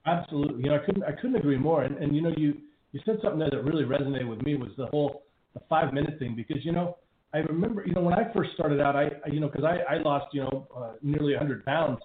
Absolutely. 0.05 0.63
You 0.63 0.69
know, 0.69 0.75
I 0.75 0.85
couldn't 0.85 1.03
I 1.03 1.11
couldn't 1.11 1.35
agree 1.35 1.57
more. 1.57 1.83
And, 1.83 1.97
and 1.97 2.15
you 2.15 2.21
know, 2.21 2.33
you 2.35 2.55
you 2.91 2.99
said 3.05 3.17
something 3.21 3.39
there 3.39 3.49
that 3.51 3.63
really 3.63 3.85
resonated 3.85 4.27
with 4.27 4.41
me 4.41 4.55
was 4.55 4.71
the 4.77 4.87
whole 4.87 5.23
the 5.53 5.61
five 5.69 5.93
minute 5.93 6.17
thing 6.19 6.35
because 6.35 6.63
you 6.65 6.71
know 6.71 6.97
I 7.33 7.39
remember 7.39 7.83
you 7.85 7.93
know 7.93 8.01
when 8.01 8.13
I 8.13 8.31
first 8.33 8.51
started 8.53 8.79
out 8.79 8.95
I, 8.95 9.05
I 9.25 9.29
you 9.31 9.39
know 9.39 9.47
because 9.47 9.65
I 9.65 9.95
I 9.95 9.97
lost 9.97 10.27
you 10.33 10.41
know 10.41 10.67
uh, 10.75 10.91
nearly 11.01 11.33
100 11.33 11.65
pounds 11.65 11.99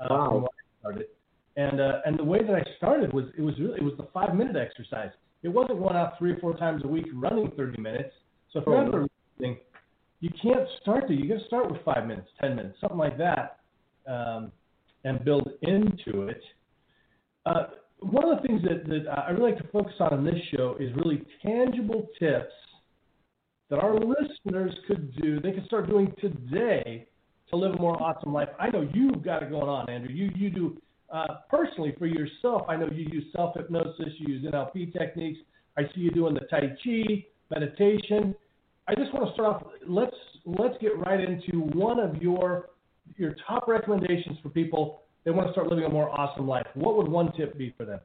uh, 0.00 0.06
wow. 0.10 0.34
when 0.34 0.44
I 0.44 0.80
started 0.80 1.06
and 1.58 1.80
uh, 1.80 2.00
and 2.06 2.18
the 2.18 2.24
way 2.24 2.38
that 2.42 2.54
I 2.54 2.62
started 2.76 3.12
was 3.12 3.24
it 3.36 3.42
was 3.42 3.54
really 3.58 3.78
it 3.78 3.82
was 3.82 3.94
the 3.98 4.06
five 4.14 4.34
minute 4.34 4.56
exercise. 4.56 5.10
It 5.42 5.48
wasn't 5.48 5.78
going 5.78 5.96
out 5.96 6.18
three 6.18 6.32
or 6.32 6.36
four 6.38 6.56
times 6.56 6.82
a 6.84 6.88
week 6.88 7.06
running 7.14 7.50
30 7.56 7.80
minutes. 7.80 8.10
So 8.52 8.60
if 8.60 8.66
you're 8.66 8.86
ever 8.86 9.06
listening, 9.36 9.58
you 10.20 10.30
can't 10.42 10.66
start 10.82 11.04
there. 11.06 11.16
You 11.16 11.28
got 11.28 11.40
to 11.40 11.46
start 11.46 11.70
with 11.70 11.80
five 11.84 12.06
minutes, 12.06 12.28
10 12.40 12.56
minutes, 12.56 12.78
something 12.80 12.98
like 12.98 13.18
that, 13.18 13.60
um, 14.08 14.50
and 15.04 15.24
build 15.24 15.48
into 15.62 16.22
it. 16.22 16.40
Uh, 17.46 17.66
one 18.00 18.28
of 18.28 18.40
the 18.40 18.46
things 18.46 18.62
that, 18.62 18.88
that 18.88 19.10
I 19.10 19.30
really 19.30 19.52
like 19.52 19.62
to 19.62 19.68
focus 19.68 19.94
on 20.00 20.18
in 20.18 20.24
this 20.24 20.42
show 20.54 20.76
is 20.80 20.90
really 20.96 21.22
tangible 21.42 22.08
tips 22.18 22.52
that 23.70 23.78
our 23.78 23.94
listeners 23.94 24.74
could 24.86 25.14
do, 25.20 25.40
they 25.40 25.52
could 25.52 25.66
start 25.66 25.88
doing 25.88 26.12
today 26.20 27.06
to 27.50 27.56
live 27.56 27.74
a 27.74 27.80
more 27.80 28.00
awesome 28.02 28.32
life. 28.32 28.48
I 28.58 28.70
know 28.70 28.88
you've 28.94 29.22
got 29.22 29.42
it 29.42 29.50
going 29.50 29.68
on, 29.68 29.88
Andrew. 29.90 30.12
You 30.12 30.30
you 30.34 30.50
do 30.50 30.76
uh, 31.10 31.26
personally 31.50 31.94
for 31.98 32.06
yourself. 32.06 32.62
I 32.68 32.76
know 32.76 32.88
you 32.92 33.06
use 33.10 33.24
self 33.34 33.56
hypnosis, 33.56 34.12
you 34.18 34.34
use 34.34 34.44
NLP 34.44 34.92
techniques. 34.92 35.40
I 35.76 35.82
see 35.94 36.00
you 36.00 36.10
doing 36.10 36.34
the 36.34 36.40
Tai 36.40 36.76
Chi, 36.82 37.24
meditation. 37.50 38.34
I 38.86 38.94
just 38.94 39.12
want 39.12 39.26
to 39.26 39.32
start 39.34 39.56
off. 39.56 39.62
Let's 39.86 40.16
let's 40.44 40.74
get 40.80 40.98
right 40.98 41.20
into 41.20 41.60
one 41.60 42.00
of 42.00 42.20
your 42.22 42.70
your 43.16 43.34
top 43.46 43.68
recommendations 43.68 44.38
for 44.42 44.48
people 44.50 45.02
they 45.24 45.30
want 45.30 45.48
to 45.48 45.52
start 45.52 45.68
living 45.68 45.84
a 45.84 45.90
more 45.90 46.08
awesome 46.08 46.48
life. 46.48 46.66
What 46.74 46.96
would 46.96 47.08
one 47.08 47.32
tip 47.36 47.58
be 47.58 47.74
for 47.76 47.84
them? 47.84 48.00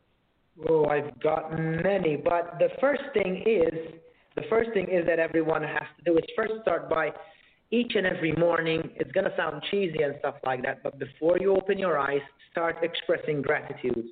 Oh, 0.67 0.85
I've 0.85 1.19
got 1.21 1.51
many, 1.57 2.17
but 2.17 2.57
the 2.59 2.69
first 2.81 3.01
thing 3.13 3.43
is 3.45 3.93
the 4.35 4.43
first 4.49 4.71
thing 4.73 4.87
is 4.89 5.05
that 5.07 5.19
everyone 5.19 5.63
has 5.63 5.83
to 5.97 6.03
do 6.11 6.17
is 6.17 6.23
first 6.35 6.53
start 6.61 6.89
by 6.89 7.11
each 7.73 7.93
and 7.95 8.05
every 8.05 8.33
morning. 8.33 8.81
It's 8.97 9.11
gonna 9.11 9.33
sound 9.35 9.63
cheesy 9.71 10.03
and 10.03 10.13
stuff 10.19 10.35
like 10.45 10.61
that, 10.61 10.83
but 10.83 10.99
before 10.99 11.39
you 11.39 11.55
open 11.55 11.79
your 11.79 11.97
eyes, 11.97 12.21
start 12.51 12.77
expressing 12.83 13.41
gratitude. 13.41 14.09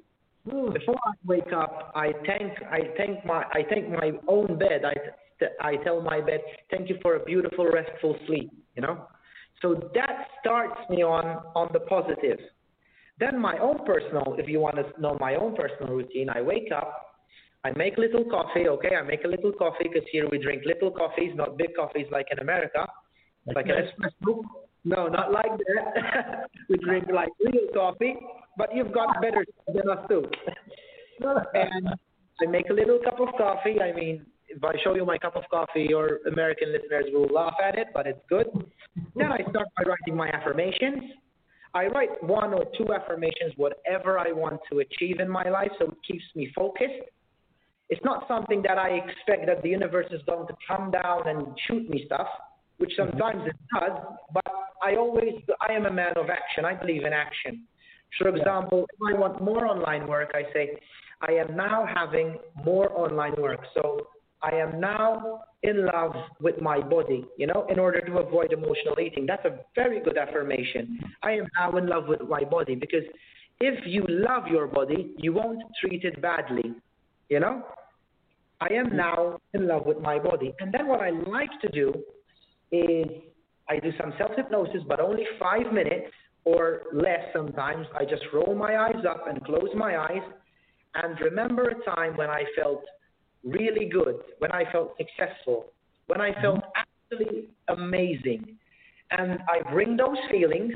Mm. 0.47 0.73
Before 0.73 0.99
I 1.05 1.13
wake 1.25 1.53
up, 1.55 1.91
I 1.93 2.07
thank 2.25 2.51
I 2.63 2.79
thank 2.97 3.23
my 3.23 3.43
I 3.59 3.61
thank 3.69 3.87
my 3.89 4.11
own 4.27 4.57
bed. 4.57 4.81
I 4.83 4.95
I 5.61 5.75
tell 5.83 6.01
my 6.01 6.19
bed, 6.21 6.41
thank 6.71 6.89
you 6.89 6.97
for 7.03 7.15
a 7.15 7.23
beautiful 7.23 7.65
restful 7.67 8.15
sleep. 8.25 8.51
You 8.75 8.81
know, 8.81 9.07
so 9.61 9.91
that 9.93 10.15
starts 10.39 10.79
me 10.89 11.03
on 11.03 11.25
on 11.55 11.69
the 11.71 11.81
positive. 11.81 12.39
Then 13.19 13.39
my 13.39 13.59
own 13.59 13.85
personal, 13.85 14.35
if 14.39 14.47
you 14.49 14.59
want 14.59 14.77
to 14.77 14.85
know 14.99 15.15
my 15.19 15.35
own 15.35 15.55
personal 15.55 15.93
routine, 15.93 16.29
I 16.29 16.41
wake 16.41 16.71
up, 16.75 16.89
I 17.63 17.69
make 17.77 17.97
a 17.97 18.01
little 18.01 18.25
coffee, 18.25 18.67
okay? 18.67 18.95
I 18.95 19.03
make 19.03 19.23
a 19.23 19.27
little 19.27 19.51
coffee 19.51 19.87
because 19.93 20.07
here 20.11 20.27
we 20.31 20.39
drink 20.39 20.63
little 20.65 20.89
coffees, 20.89 21.31
not 21.35 21.55
big 21.55 21.75
coffees 21.75 22.07
like 22.11 22.25
in 22.31 22.39
America. 22.39 22.87
Like, 23.47 23.67
an 23.67 23.75
espresso. 23.75 24.41
No, 24.83 25.07
not 25.07 25.31
like 25.31 25.51
that. 25.57 26.49
we 26.69 26.77
drink 26.77 27.05
like 27.13 27.29
real 27.39 27.67
coffee, 27.73 28.15
but 28.57 28.75
you've 28.75 28.91
got 28.91 29.21
better 29.21 29.45
than 29.67 29.89
us 29.89 30.05
too. 30.07 30.25
and 31.53 31.89
I 32.41 32.49
make 32.49 32.69
a 32.69 32.73
little 32.73 32.99
cup 33.03 33.19
of 33.19 33.29
coffee. 33.37 33.79
I 33.79 33.93
mean, 33.93 34.25
if 34.47 34.63
I 34.63 34.73
show 34.83 34.95
you 34.95 35.05
my 35.05 35.17
cup 35.17 35.35
of 35.35 35.43
coffee, 35.49 35.85
your 35.87 36.19
American 36.27 36.71
listeners 36.71 37.05
will 37.13 37.27
laugh 37.27 37.55
at 37.63 37.77
it, 37.77 37.87
but 37.93 38.07
it's 38.07 38.19
good. 38.27 38.47
then 39.15 39.31
I 39.31 39.39
start 39.49 39.67
by 39.77 39.83
writing 39.85 40.15
my 40.15 40.29
affirmations. 40.29 41.03
I 41.73 41.87
write 41.87 42.21
one 42.23 42.53
or 42.53 42.65
two 42.77 42.93
affirmations, 42.93 43.53
whatever 43.55 44.19
I 44.19 44.31
want 44.33 44.59
to 44.71 44.79
achieve 44.79 45.19
in 45.19 45.29
my 45.29 45.47
life, 45.49 45.71
so 45.79 45.85
it 45.85 45.97
keeps 46.05 46.23
me 46.35 46.51
focused. 46.53 47.07
It's 47.89 48.03
not 48.03 48.27
something 48.27 48.61
that 48.67 48.77
I 48.77 48.89
expect 48.89 49.45
that 49.47 49.61
the 49.63 49.69
universe 49.69 50.07
is 50.11 50.21
going 50.25 50.47
to 50.47 50.53
come 50.67 50.91
down 50.91 51.27
and 51.27 51.47
shoot 51.67 51.89
me 51.89 52.03
stuff, 52.07 52.27
which 52.81 52.93
sometimes 52.97 53.43
it 53.45 53.55
does, 53.79 53.97
but 54.33 54.43
I 54.81 54.95
always, 54.95 55.35
I 55.61 55.73
am 55.73 55.85
a 55.85 55.91
man 55.91 56.13
of 56.15 56.31
action. 56.31 56.65
I 56.65 56.73
believe 56.73 57.05
in 57.05 57.13
action. 57.13 57.63
For 58.17 58.29
example, 58.29 58.87
if 58.91 59.15
I 59.15 59.17
want 59.17 59.41
more 59.41 59.67
online 59.67 60.07
work, 60.07 60.31
I 60.33 60.51
say, 60.51 60.77
I 61.21 61.33
am 61.33 61.55
now 61.55 61.85
having 61.85 62.39
more 62.65 62.91
online 62.97 63.35
work. 63.37 63.59
So 63.75 64.07
I 64.41 64.55
am 64.55 64.79
now 64.79 65.43
in 65.61 65.85
love 65.85 66.15
with 66.39 66.59
my 66.59 66.81
body, 66.81 67.23
you 67.37 67.45
know, 67.45 67.67
in 67.69 67.77
order 67.77 68.01
to 68.01 68.17
avoid 68.17 68.51
emotional 68.51 68.99
eating. 68.99 69.27
That's 69.27 69.45
a 69.45 69.59
very 69.75 70.01
good 70.01 70.17
affirmation. 70.17 70.99
I 71.21 71.33
am 71.33 71.47
now 71.59 71.77
in 71.77 71.85
love 71.87 72.07
with 72.07 72.21
my 72.27 72.43
body 72.43 72.73
because 72.73 73.03
if 73.59 73.85
you 73.85 74.03
love 74.09 74.47
your 74.47 74.65
body, 74.65 75.13
you 75.17 75.33
won't 75.33 75.61
treat 75.79 76.03
it 76.03 76.19
badly, 76.19 76.73
you 77.29 77.39
know? 77.39 77.63
I 78.59 78.73
am 78.73 78.87
mm. 78.87 78.93
now 78.93 79.39
in 79.53 79.67
love 79.67 79.85
with 79.85 79.99
my 79.99 80.17
body. 80.17 80.53
And 80.59 80.73
then 80.73 80.87
what 80.87 81.01
I 81.01 81.11
like 81.11 81.49
to 81.61 81.69
do 81.69 81.93
is 82.71 83.07
I 83.69 83.79
do 83.79 83.91
some 83.99 84.13
self 84.17 84.31
hypnosis, 84.35 84.81
but 84.87 84.99
only 84.99 85.25
five 85.39 85.71
minutes 85.71 86.11
or 86.43 86.81
less 86.93 87.21
sometimes. 87.33 87.87
I 87.97 88.03
just 88.05 88.23
roll 88.33 88.55
my 88.55 88.77
eyes 88.77 89.05
up 89.07 89.27
and 89.27 89.43
close 89.45 89.69
my 89.75 89.97
eyes 89.97 90.23
and 90.95 91.19
remember 91.21 91.69
a 91.69 91.95
time 91.95 92.17
when 92.17 92.29
I 92.29 92.43
felt 92.55 92.83
really 93.43 93.85
good, 93.85 94.15
when 94.39 94.51
I 94.51 94.63
felt 94.71 94.95
successful, 94.97 95.67
when 96.07 96.21
I 96.21 96.33
felt 96.41 96.57
mm-hmm. 96.57 97.11
absolutely 97.11 97.49
amazing. 97.69 98.57
And 99.11 99.39
I 99.49 99.69
bring 99.71 99.97
those 99.97 100.17
feelings 100.29 100.73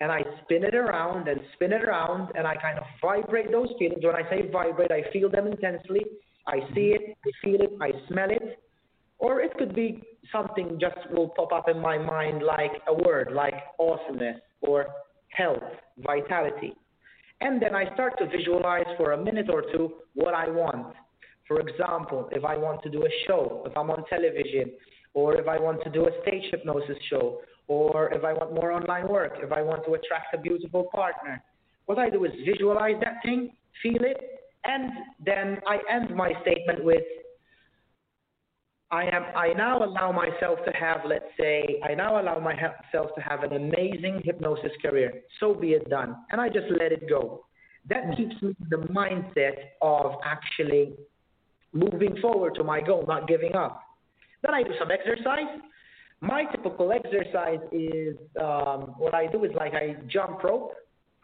and 0.00 0.10
I 0.10 0.22
spin 0.42 0.64
it 0.64 0.74
around 0.74 1.28
and 1.28 1.40
spin 1.54 1.72
it 1.72 1.84
around 1.84 2.32
and 2.34 2.46
I 2.46 2.56
kind 2.56 2.78
of 2.78 2.84
vibrate 3.00 3.50
those 3.52 3.68
feelings. 3.78 4.04
When 4.04 4.16
I 4.16 4.28
say 4.28 4.48
vibrate, 4.50 4.90
I 4.90 5.10
feel 5.12 5.30
them 5.30 5.46
intensely. 5.46 6.02
I 6.46 6.58
see 6.74 6.96
it, 6.98 7.16
I 7.24 7.30
feel 7.44 7.60
it, 7.60 7.70
I 7.80 7.90
smell 8.08 8.30
it. 8.30 8.58
Or 9.22 9.40
it 9.40 9.56
could 9.56 9.72
be 9.72 10.02
something 10.32 10.80
just 10.80 10.98
will 11.12 11.28
pop 11.28 11.52
up 11.52 11.68
in 11.68 11.78
my 11.78 11.96
mind 11.96 12.42
like 12.42 12.72
a 12.88 12.94
word, 13.06 13.30
like 13.32 13.54
awesomeness 13.78 14.40
or 14.62 14.86
health, 15.28 15.62
vitality. 15.98 16.72
And 17.40 17.62
then 17.62 17.72
I 17.72 17.84
start 17.94 18.18
to 18.18 18.26
visualize 18.26 18.90
for 18.96 19.12
a 19.12 19.24
minute 19.24 19.48
or 19.48 19.62
two 19.72 19.92
what 20.14 20.34
I 20.34 20.48
want. 20.50 20.96
For 21.46 21.60
example, 21.60 22.28
if 22.32 22.44
I 22.44 22.56
want 22.56 22.82
to 22.82 22.90
do 22.90 23.04
a 23.04 23.12
show, 23.28 23.62
if 23.64 23.76
I'm 23.76 23.90
on 23.90 24.02
television, 24.10 24.72
or 25.14 25.36
if 25.36 25.46
I 25.46 25.56
want 25.56 25.84
to 25.84 25.90
do 25.90 26.08
a 26.08 26.10
stage 26.22 26.50
hypnosis 26.50 26.96
show, 27.08 27.42
or 27.68 28.12
if 28.12 28.24
I 28.24 28.32
want 28.32 28.54
more 28.54 28.72
online 28.72 29.06
work, 29.06 29.34
if 29.40 29.52
I 29.52 29.62
want 29.62 29.84
to 29.86 29.94
attract 29.94 30.34
a 30.34 30.38
beautiful 30.38 30.88
partner, 30.92 31.40
what 31.86 31.98
I 31.98 32.10
do 32.10 32.24
is 32.24 32.32
visualize 32.44 32.96
that 33.04 33.22
thing, 33.24 33.52
feel 33.84 34.02
it, 34.02 34.18
and 34.64 34.90
then 35.24 35.58
I 35.68 35.78
end 35.88 36.14
my 36.16 36.32
statement 36.42 36.84
with 36.84 37.04
I 38.92 39.04
am 39.04 39.24
I 39.34 39.54
now 39.54 39.82
allow 39.82 40.12
myself 40.12 40.58
to 40.66 40.72
have 40.78 41.00
let's 41.06 41.24
say 41.40 41.80
I 41.82 41.94
now 41.94 42.20
allow 42.20 42.38
myself 42.38 43.14
to 43.16 43.22
have 43.22 43.42
an 43.42 43.54
amazing 43.54 44.20
hypnosis 44.22 44.72
career. 44.82 45.22
So 45.40 45.54
be 45.54 45.70
it 45.72 45.88
done. 45.88 46.14
And 46.30 46.40
I 46.40 46.48
just 46.48 46.66
let 46.78 46.92
it 46.92 47.08
go. 47.08 47.46
That 47.88 48.14
keeps 48.16 48.40
me 48.42 48.54
in 48.60 48.68
the 48.68 48.86
mindset 48.88 49.56
of 49.80 50.12
actually 50.24 50.92
moving 51.72 52.18
forward 52.20 52.54
to 52.56 52.64
my 52.64 52.82
goal, 52.82 53.04
not 53.08 53.26
giving 53.26 53.54
up. 53.56 53.82
Then 54.42 54.54
I 54.54 54.62
do 54.62 54.72
some 54.78 54.90
exercise. 54.90 55.60
My 56.20 56.44
typical 56.44 56.92
exercise 56.92 57.60
is 57.72 58.16
um, 58.38 58.94
what 58.98 59.14
I 59.14 59.26
do 59.26 59.44
is 59.44 59.52
like 59.56 59.72
I 59.72 59.96
jump 60.06 60.44
rope. 60.44 60.74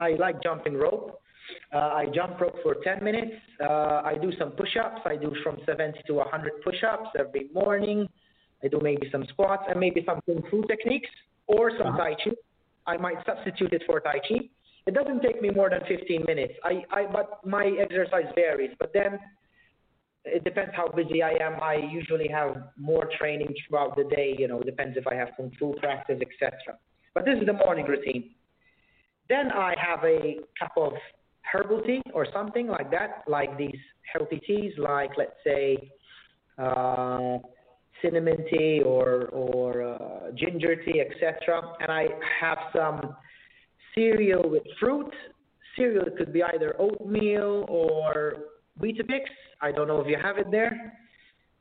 I 0.01 0.13
like 0.13 0.43
jumping 0.43 0.75
rope. 0.75 1.21
Uh, 1.73 1.79
I 1.79 2.07
jump 2.15 2.41
rope 2.41 2.57
for 2.63 2.77
10 2.83 3.03
minutes. 3.03 3.33
Uh, 3.63 4.03
I 4.05 4.17
do 4.21 4.33
some 4.39 4.53
push 4.53 4.77
ups. 4.83 5.03
I 5.05 5.17
do 5.17 5.35
from 5.43 5.59
70 5.67 6.01
to 6.07 6.15
100 6.15 6.53
push 6.63 6.83
ups 6.91 7.11
every 7.19 7.49
morning. 7.55 8.09
I 8.63 8.69
do 8.69 8.81
maybe 8.83 9.09
some 9.13 9.25
squats 9.29 9.65
and 9.69 9.79
maybe 9.79 10.03
some 10.05 10.21
kung 10.27 10.43
fu 10.51 10.65
techniques 10.67 11.11
or 11.47 11.71
some 11.79 11.89
uh-huh. 11.89 11.99
Tai 11.99 12.15
Chi. 12.25 12.31
I 12.87 12.97
might 12.97 13.19
substitute 13.27 13.73
it 13.73 13.83
for 13.87 14.01
Tai 14.01 14.21
Chi. 14.29 14.49
It 14.87 14.95
doesn't 14.95 15.21
take 15.21 15.43
me 15.43 15.51
more 15.51 15.69
than 15.69 15.81
15 15.87 16.25
minutes. 16.27 16.55
I, 16.65 16.83
I, 16.91 17.07
but 17.13 17.47
my 17.47 17.71
exercise 17.79 18.25
varies. 18.35 18.71
But 18.79 18.93
then 18.95 19.19
it 20.25 20.45
depends 20.45 20.73
how 20.75 20.89
busy 20.89 21.23
I 21.23 21.33
am. 21.41 21.61
I 21.63 21.75
usually 21.75 22.29
have 22.29 22.57
more 22.79 23.09
training 23.19 23.55
throughout 23.69 23.97
the 23.97 24.05
day. 24.05 24.35
You 24.39 24.49
know, 24.49 24.61
depends 24.61 24.97
if 24.97 25.07
I 25.07 25.15
have 25.15 25.29
kung 25.37 25.53
fu 25.59 25.75
practice, 25.75 26.19
etc. 26.21 26.79
But 27.15 27.25
this 27.25 27.39
is 27.39 27.47
the 27.47 27.53
morning 27.53 27.87
routine. 27.87 28.31
Then 29.29 29.53
I 29.53 29.75
have 29.79 30.03
a 30.05 30.39
cup 30.59 30.73
of 30.77 30.95
herbal 31.53 31.83
tea 31.83 32.03
or 32.15 32.27
something 32.33 32.67
like 32.67 32.91
that, 32.91 33.25
like 33.27 33.57
these 33.59 33.79
healthy 34.13 34.41
teas, 34.47 34.73
like 34.79 35.11
let's 35.17 35.37
say 35.45 35.91
uh, 36.59 37.39
cinnamon 38.03 38.45
tea 38.51 38.83
or 38.85 39.27
or 39.27 39.83
uh, 39.83 40.31
ginger 40.35 40.77
tea, 40.77 41.01
etc. 41.01 41.63
And 41.81 41.91
I 41.91 42.07
have 42.41 42.59
some 42.75 43.15
cereal 43.95 44.49
with 44.49 44.63
fruit. 44.81 45.13
Cereal 45.77 46.07
could 46.17 46.33
be 46.33 46.43
either 46.43 46.75
oatmeal 46.79 47.65
or 47.69 48.35
Weetabix. 48.81 49.23
I 49.61 49.73
don't 49.73 49.89
know 49.89 50.01
if 50.01 50.07
you 50.07 50.17
have 50.23 50.39
it 50.39 50.51
there. 50.51 50.95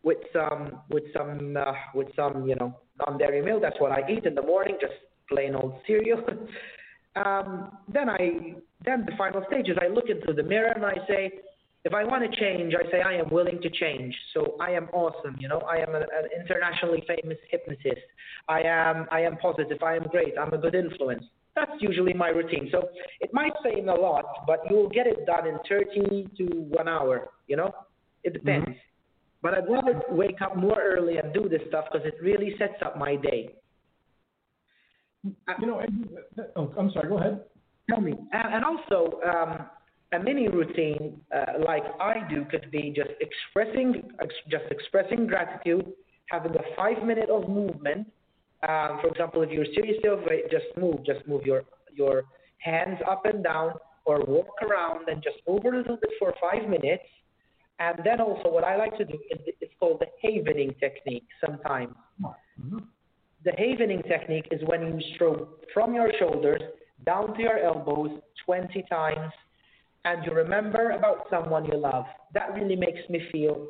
With 0.03 0.19
some 0.31 0.81
with 0.89 1.03
some 1.15 1.57
uh, 1.57 1.73
with 1.93 2.07
some 2.15 2.47
you 2.47 2.55
know 2.55 2.79
non-dairy 3.05 3.41
milk. 3.41 3.61
That's 3.61 3.79
what 3.79 3.91
I 3.91 4.01
eat 4.09 4.25
in 4.25 4.35
the 4.35 4.41
morning. 4.41 4.77
Just 4.79 4.93
plain 5.29 5.55
old 5.55 5.75
cereal. 5.85 6.23
um, 7.25 7.77
then 7.91 8.09
I 8.09 8.55
then 8.85 9.05
the 9.05 9.15
final 9.17 9.43
stage 9.47 9.69
is 9.69 9.77
I 9.81 9.87
look 9.87 10.09
into 10.09 10.33
the 10.33 10.43
mirror 10.43 10.71
and 10.75 10.85
I 10.85 10.95
say, 11.07 11.31
if 11.83 11.93
I 11.93 12.03
want 12.03 12.29
to 12.29 12.39
change, 12.39 12.73
I 12.75 12.89
say 12.91 13.01
I 13.01 13.13
am 13.13 13.29
willing 13.29 13.61
to 13.61 13.69
change. 13.69 14.15
So 14.33 14.55
I 14.59 14.71
am 14.71 14.89
awesome, 14.93 15.35
you 15.39 15.47
know. 15.47 15.59
I 15.59 15.77
am 15.77 15.95
a, 15.95 15.99
an 15.99 16.27
internationally 16.39 17.03
famous 17.07 17.37
hypnotist. 17.49 18.05
I 18.47 18.61
am 18.61 19.07
I 19.11 19.21
am 19.21 19.37
positive. 19.37 19.81
I 19.83 19.95
am 19.95 20.03
great. 20.03 20.33
I'm 20.39 20.53
a 20.53 20.57
good 20.57 20.75
influence. 20.75 21.23
That's 21.55 21.71
usually 21.79 22.13
my 22.13 22.29
routine. 22.29 22.69
So 22.71 22.89
it 23.19 23.33
might 23.33 23.53
seem 23.63 23.89
a 23.89 23.95
lot, 23.95 24.25
but 24.45 24.59
you 24.69 24.75
will 24.75 24.89
get 24.89 25.07
it 25.07 25.25
done 25.25 25.47
in 25.47 25.57
30 25.67 26.27
to 26.37 26.43
one 26.69 26.87
hour. 26.87 27.29
You 27.47 27.57
know, 27.57 27.73
it 28.23 28.33
depends. 28.33 28.67
Mm-hmm. 28.67 28.77
But 29.41 29.53
I'd 29.53 29.69
rather 29.69 30.01
wake 30.09 30.41
up 30.41 30.55
more 30.55 30.79
early 30.81 31.17
and 31.17 31.33
do 31.33 31.47
this 31.47 31.61
stuff 31.67 31.85
because 31.91 32.05
it 32.05 32.15
really 32.21 32.55
sets 32.57 32.81
up 32.85 32.97
my 32.97 33.15
day. 33.15 33.55
You 35.59 35.67
know, 35.67 35.81
oh, 36.55 36.73
I'm 36.77 36.91
sorry. 36.91 37.09
Go 37.09 37.17
ahead. 37.17 37.41
Tell 37.89 38.01
me. 38.01 38.13
And, 38.33 38.55
and 38.55 38.65
also, 38.65 39.19
um, 39.25 39.67
a 40.13 40.19
mini 40.19 40.47
routine 40.47 41.19
uh, 41.35 41.63
like 41.65 41.83
I 41.99 42.25
do 42.29 42.45
could 42.49 42.71
be 42.71 42.93
just 42.95 43.09
expressing, 43.19 44.03
ex- 44.21 44.33
just 44.49 44.63
expressing 44.71 45.27
gratitude, 45.27 45.85
having 46.29 46.53
a 46.55 46.75
five 46.75 47.03
minute 47.03 47.29
of 47.29 47.49
movement. 47.49 48.07
Um, 48.67 48.99
for 49.01 49.07
example, 49.07 49.41
if 49.41 49.51
you're 49.51 49.65
serious, 49.75 49.97
just 50.49 50.65
move, 50.77 51.05
just 51.05 51.27
move 51.27 51.45
your 51.45 51.63
your 51.93 52.23
hands 52.59 52.99
up 53.09 53.25
and 53.25 53.43
down, 53.43 53.73
or 54.05 54.23
walk 54.23 54.47
around 54.61 55.09
and 55.09 55.21
just 55.21 55.37
move 55.47 55.65
a 55.65 55.77
little 55.77 55.97
bit 55.97 56.11
for 56.19 56.33
five 56.39 56.67
minutes. 56.69 57.03
And 57.79 57.99
then 58.03 58.21
also, 58.21 58.49
what 58.49 58.63
I 58.63 58.75
like 58.75 58.97
to 58.97 59.05
do 59.05 59.13
is 59.29 59.39
it's 59.61 59.73
called 59.79 59.99
the 59.99 60.07
havening 60.23 60.73
technique. 60.79 61.27
Sometimes. 61.45 61.93
Mm-hmm. 62.23 62.77
The 63.47 63.53
havening 63.57 64.03
technique 64.03 64.49
is 64.51 64.59
when 64.65 64.81
you 64.81 64.99
stroke 65.15 65.63
from 65.73 65.93
your 65.93 66.11
shoulders 66.19 66.61
down 67.05 67.33
to 67.33 67.41
your 67.41 67.57
elbows 67.59 68.19
20 68.45 68.83
times 68.89 69.31
and 70.03 70.25
you 70.25 70.33
remember 70.33 70.89
about 70.89 71.27
someone 71.29 71.63
you 71.63 71.77
love. 71.77 72.03
That 72.33 72.53
really 72.53 72.75
makes 72.75 72.99
me 73.09 73.21
feel 73.31 73.67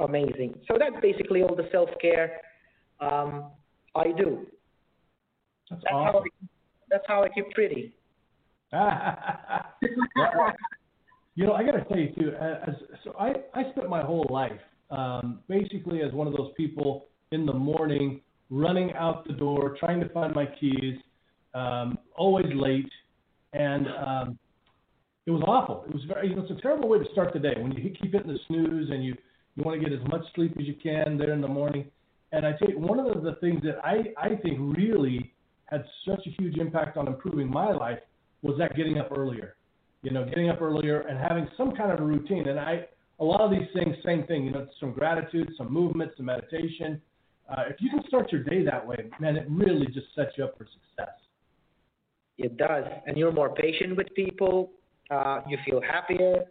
amazing. 0.00 0.58
So 0.66 0.76
that's 0.76 1.00
basically 1.00 1.42
all 1.42 1.54
the 1.54 1.68
self 1.70 1.88
care 2.02 2.40
um, 2.98 3.52
I 3.94 4.06
do. 4.06 4.44
That's, 5.70 5.82
that's 5.84 5.94
awesome. 5.94 6.12
how 6.12 6.18
I, 6.18 6.24
that's 6.90 7.04
how 7.06 7.22
I 7.22 7.28
keep 7.28 7.48
pretty. 7.52 7.94
you 11.36 11.46
know, 11.46 11.52
I 11.52 11.62
got 11.62 11.72
to 11.72 11.84
tell 11.84 11.96
you 11.96 12.12
too. 12.18 12.32
As, 12.40 12.74
so 13.04 13.14
I 13.20 13.34
I 13.54 13.70
spent 13.70 13.88
my 13.88 14.02
whole 14.02 14.26
life 14.30 14.60
um, 14.90 15.38
basically 15.48 16.02
as 16.02 16.12
one 16.12 16.26
of 16.26 16.32
those 16.36 16.50
people 16.56 17.06
in 17.30 17.46
the 17.46 17.52
morning 17.52 18.20
running 18.50 18.92
out 18.94 19.26
the 19.26 19.32
door, 19.32 19.76
trying 19.78 20.00
to 20.00 20.08
find 20.10 20.34
my 20.34 20.46
keys, 20.60 20.96
um, 21.54 21.98
always 22.16 22.46
late, 22.54 22.90
and 23.52 23.86
um, 23.86 24.38
it 25.26 25.30
was 25.30 25.42
awful. 25.46 25.84
It 25.88 25.94
was 25.94 26.04
very, 26.06 26.28
you 26.28 26.36
know, 26.36 26.42
it's 26.42 26.50
a 26.50 26.62
terrible 26.62 26.88
way 26.88 26.98
to 26.98 27.04
start 27.12 27.32
the 27.32 27.40
day 27.40 27.54
when 27.56 27.72
you 27.72 27.90
keep 27.90 28.12
hitting 28.12 28.28
the 28.28 28.38
snooze 28.46 28.90
and 28.90 29.04
you 29.04 29.14
you 29.56 29.64
want 29.64 29.80
to 29.80 29.88
get 29.88 29.98
as 29.98 30.06
much 30.08 30.20
sleep 30.34 30.54
as 30.60 30.66
you 30.66 30.74
can 30.74 31.16
there 31.16 31.32
in 31.32 31.40
the 31.40 31.48
morning. 31.48 31.86
And 32.32 32.44
I 32.44 32.52
tell 32.52 32.68
you, 32.68 32.78
one 32.78 32.98
of 32.98 33.22
the, 33.22 33.36
things 33.40 33.62
that 33.62 33.78
I 33.82 34.12
I 34.18 34.36
think 34.36 34.58
really 34.76 35.32
had 35.64 35.84
such 36.06 36.20
a 36.26 36.30
huge 36.42 36.58
impact 36.58 36.96
on 36.96 37.08
improving 37.08 37.50
my 37.50 37.72
life 37.72 37.98
was 38.42 38.56
that 38.58 38.76
getting 38.76 38.98
up 38.98 39.10
earlier. 39.16 39.56
You 40.02 40.12
know, 40.12 40.24
getting 40.24 40.50
up 40.50 40.60
earlier 40.60 41.00
and 41.00 41.18
having 41.18 41.48
some 41.56 41.74
kind 41.74 41.90
of 41.90 41.98
a 41.98 42.02
routine. 42.02 42.48
And 42.48 42.60
I 42.60 42.86
a 43.18 43.24
lot 43.24 43.40
of 43.40 43.50
these 43.50 43.68
things, 43.74 43.96
same 44.04 44.24
thing. 44.26 44.44
You 44.44 44.52
know, 44.52 44.66
some 44.78 44.92
gratitude, 44.92 45.50
some 45.56 45.72
movement, 45.72 46.12
some 46.16 46.26
meditation. 46.26 47.00
Uh, 47.48 47.62
if 47.68 47.76
you 47.80 47.90
can 47.90 48.02
start 48.08 48.32
your 48.32 48.42
day 48.42 48.64
that 48.64 48.84
way, 48.84 49.10
man, 49.20 49.36
it 49.36 49.46
really 49.48 49.86
just 49.86 50.06
sets 50.14 50.32
you 50.36 50.44
up 50.44 50.58
for 50.58 50.64
success. 50.64 51.14
It 52.38 52.56
does, 52.56 52.84
and 53.06 53.16
you're 53.16 53.32
more 53.32 53.54
patient 53.54 53.96
with 53.96 54.08
people 54.14 54.72
uh, 55.10 55.40
you 55.48 55.58
feel 55.64 55.80
happier. 55.80 56.44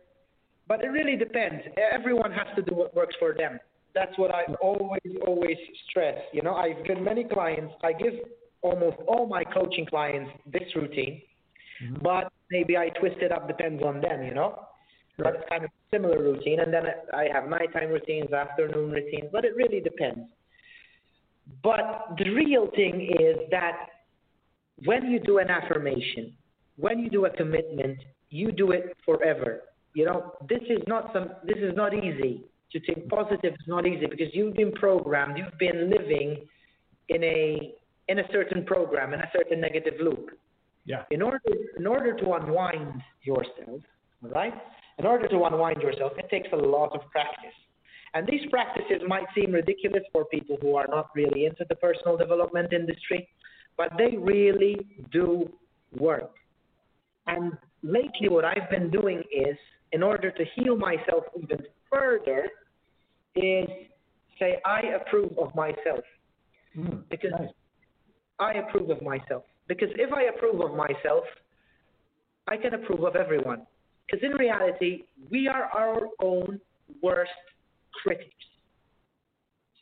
But 0.68 0.84
it 0.84 0.88
really 0.88 1.16
depends. 1.16 1.64
Everyone 1.94 2.32
has 2.32 2.48
to 2.56 2.62
do 2.64 2.76
what 2.76 2.96
works 2.96 3.16
for 3.20 3.36
them. 3.38 3.60
That's 3.94 4.18
what 4.18 4.34
I 4.34 4.44
always, 4.62 5.00
always 5.26 5.58
stress. 5.90 6.18
You 6.34 6.42
know, 6.42 6.56
I've 6.56 6.84
given 6.86 7.04
many 7.04 7.24
clients, 7.24 7.74
I 7.84 7.94
give 7.94 8.14
almost 8.62 8.98
all 9.08 9.28
my 9.28 9.44
coaching 9.44 9.86
clients 9.86 10.32
this 10.52 10.64
routine, 10.76 11.22
mm-hmm. 11.84 12.02
but 12.02 12.32
maybe 12.50 12.76
I 12.78 12.90
twist 13.00 13.18
it 13.22 13.32
up, 13.32 13.48
depends 13.48 13.84
on 13.84 14.02
them, 14.02 14.24
you 14.24 14.34
know? 14.34 14.66
Sure. 15.16 15.26
But 15.26 15.36
it's 15.36 15.50
kind 15.50 15.64
of 15.64 15.70
similar 15.92 16.22
routine. 16.22 16.60
And 16.60 16.74
then 16.74 16.84
I 17.14 17.28
have 17.32 17.48
nighttime 17.48 17.90
routines, 17.90 18.34
afternoon 18.34 18.92
routines, 18.92 19.30
but 19.32 19.46
it 19.46 19.56
really 19.56 19.80
depends. 19.80 20.28
But 21.64 22.16
the 22.18 22.30
real 22.32 22.70
thing 22.76 23.10
is 23.20 23.38
that 23.52 23.78
when 24.84 25.12
you 25.12 25.20
do 25.20 25.38
an 25.38 25.50
affirmation, 25.50 26.34
when 26.78 27.00
you 27.00 27.10
do 27.10 27.26
a 27.26 27.30
commitment, 27.30 28.00
you 28.30 28.52
do 28.52 28.72
it 28.72 28.98
forever. 29.06 29.62
You 29.94 30.06
know, 30.06 30.34
this 30.50 30.62
is 30.70 30.80
not 30.88 31.12
some 31.14 31.30
this 31.46 31.58
is 31.58 31.74
not 31.76 31.94
easy. 31.94 32.44
To 32.72 32.80
think 32.82 33.08
positive 33.10 33.54
is 33.54 33.68
not 33.68 33.88
easy 33.88 34.06
because 34.08 34.28
you've 34.34 34.56
been 34.56 34.74
programmed, 34.74 35.38
you've 35.38 35.58
been 35.58 35.90
living 35.90 36.46
in 37.10 37.24
a 37.24 37.74
in 38.08 38.20
a 38.20 38.24
certain 38.32 38.66
program, 38.66 39.14
in 39.14 39.22
a 39.22 39.30
certain 39.34 39.62
negative 39.62 39.94
loop. 40.02 40.32
Yeah. 40.86 41.04
In 41.12 41.22
order 41.22 41.40
in 41.78 41.88
order 41.88 42.16
to 42.18 42.34
unwind 42.34 43.02
yourself, 43.24 43.82
right? 44.22 44.54
In 44.98 45.06
order 45.06 45.28
to 45.28 45.44
unwind 45.46 45.82
yourself, 45.82 46.14
it 46.18 46.30
takes 46.30 46.50
a 46.52 46.58
lot 46.58 46.94
of 46.94 47.10
practice. 47.12 47.56
And 48.16 48.26
these 48.26 48.50
practices 48.50 49.02
might 49.06 49.26
seem 49.36 49.52
ridiculous 49.52 50.04
for 50.14 50.24
people 50.26 50.58
who 50.62 50.78
are 50.78 50.88
not 50.88 51.10
really 51.14 51.46
into 51.46 51.66
the 51.68 51.76
personal 51.76 52.16
development 52.16 52.72
industry, 52.72 53.28
but 53.78 53.92
they 53.98 54.16
really 54.18 54.78
do 55.12 55.52
work. 56.00 56.32
And 57.28 57.52
lately 57.84 58.30
what 58.30 58.46
I've 58.46 58.70
been 58.70 58.90
doing 58.90 59.22
is, 59.32 59.58
in 59.92 60.02
order 60.02 60.32
to 60.32 60.46
heal 60.56 60.78
myself 60.78 61.26
even 61.38 61.60
further, 61.92 62.48
is 63.36 63.68
say, 64.40 64.62
I 64.66 64.82
approve 65.02 65.38
of 65.38 65.54
myself. 65.54 66.04
Mm, 66.78 67.04
because 67.10 67.32
nice. 67.38 67.50
I 68.40 68.54
approve 68.54 68.90
of 68.92 69.02
myself. 69.02 69.44
Because 69.68 69.90
if 69.96 70.14
I 70.14 70.24
approve 70.24 70.62
of 70.62 70.76
myself, 70.76 71.26
I 72.48 72.56
can 72.56 72.76
approve 72.76 73.04
of 73.04 73.18
everyone. 73.18 73.66
Because 74.06 74.24
in 74.24 74.38
reality, 74.38 75.04
we 75.30 75.50
are 75.50 75.64
our 75.64 76.08
own 76.22 76.62
worst 77.02 77.32
critics. 78.04 78.30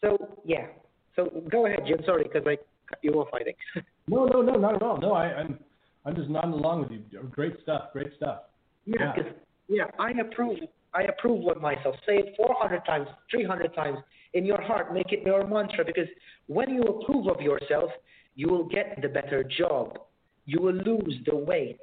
So, 0.01 0.17
yeah. 0.45 0.67
So 1.15 1.43
go 1.51 1.65
ahead, 1.65 1.81
Jim. 1.87 1.99
Sorry, 2.05 2.23
because 2.23 2.43
I 2.45 2.57
cut 2.89 2.99
you 3.01 3.13
off, 3.13 3.29
I 3.33 3.43
think. 3.43 3.57
no, 4.07 4.25
no, 4.25 4.41
no, 4.41 4.55
not 4.55 4.75
at 4.75 4.81
all. 4.81 4.97
No, 4.97 5.13
I, 5.13 5.25
I'm 5.33 5.59
I'm 6.05 6.15
just 6.15 6.29
nodding 6.29 6.53
along 6.53 6.81
with 6.81 6.91
you. 6.91 7.23
Great 7.31 7.55
stuff. 7.61 7.93
Great 7.93 8.11
stuff. 8.17 8.43
Yeah, 8.85 9.13
yeah. 9.15 9.23
yeah 9.69 9.83
I 9.99 10.11
approve. 10.11 10.59
I 10.93 11.03
approve 11.03 11.47
of 11.47 11.61
myself. 11.61 11.95
Say 12.05 12.17
it 12.17 12.33
400 12.37 12.85
times, 12.85 13.07
300 13.31 13.73
times 13.73 13.97
in 14.33 14.45
your 14.45 14.61
heart. 14.61 14.93
Make 14.93 15.11
it 15.11 15.23
your 15.25 15.47
mantra 15.47 15.85
because 15.85 16.07
when 16.47 16.69
you 16.69 16.83
approve 16.83 17.27
of 17.27 17.41
yourself, 17.41 17.89
you 18.35 18.49
will 18.49 18.65
get 18.65 18.99
the 19.01 19.07
better 19.07 19.43
job. 19.43 19.97
You 20.45 20.61
will 20.61 20.73
lose 20.73 21.17
the 21.25 21.35
weight. 21.35 21.79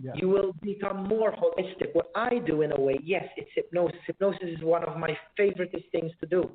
Yeah. 0.00 0.12
You 0.14 0.28
will 0.28 0.54
become 0.62 1.06
more 1.06 1.32
holistic. 1.32 1.94
What 1.94 2.10
I 2.14 2.38
do 2.46 2.62
in 2.62 2.72
a 2.72 2.80
way, 2.80 2.98
yes, 3.04 3.24
it's 3.36 3.50
hypnosis. 3.54 3.98
Hypnosis 4.06 4.48
is 4.58 4.62
one 4.62 4.84
of 4.84 4.98
my 4.98 5.16
favorite 5.36 5.74
things 5.92 6.12
to 6.20 6.26
do. 6.26 6.50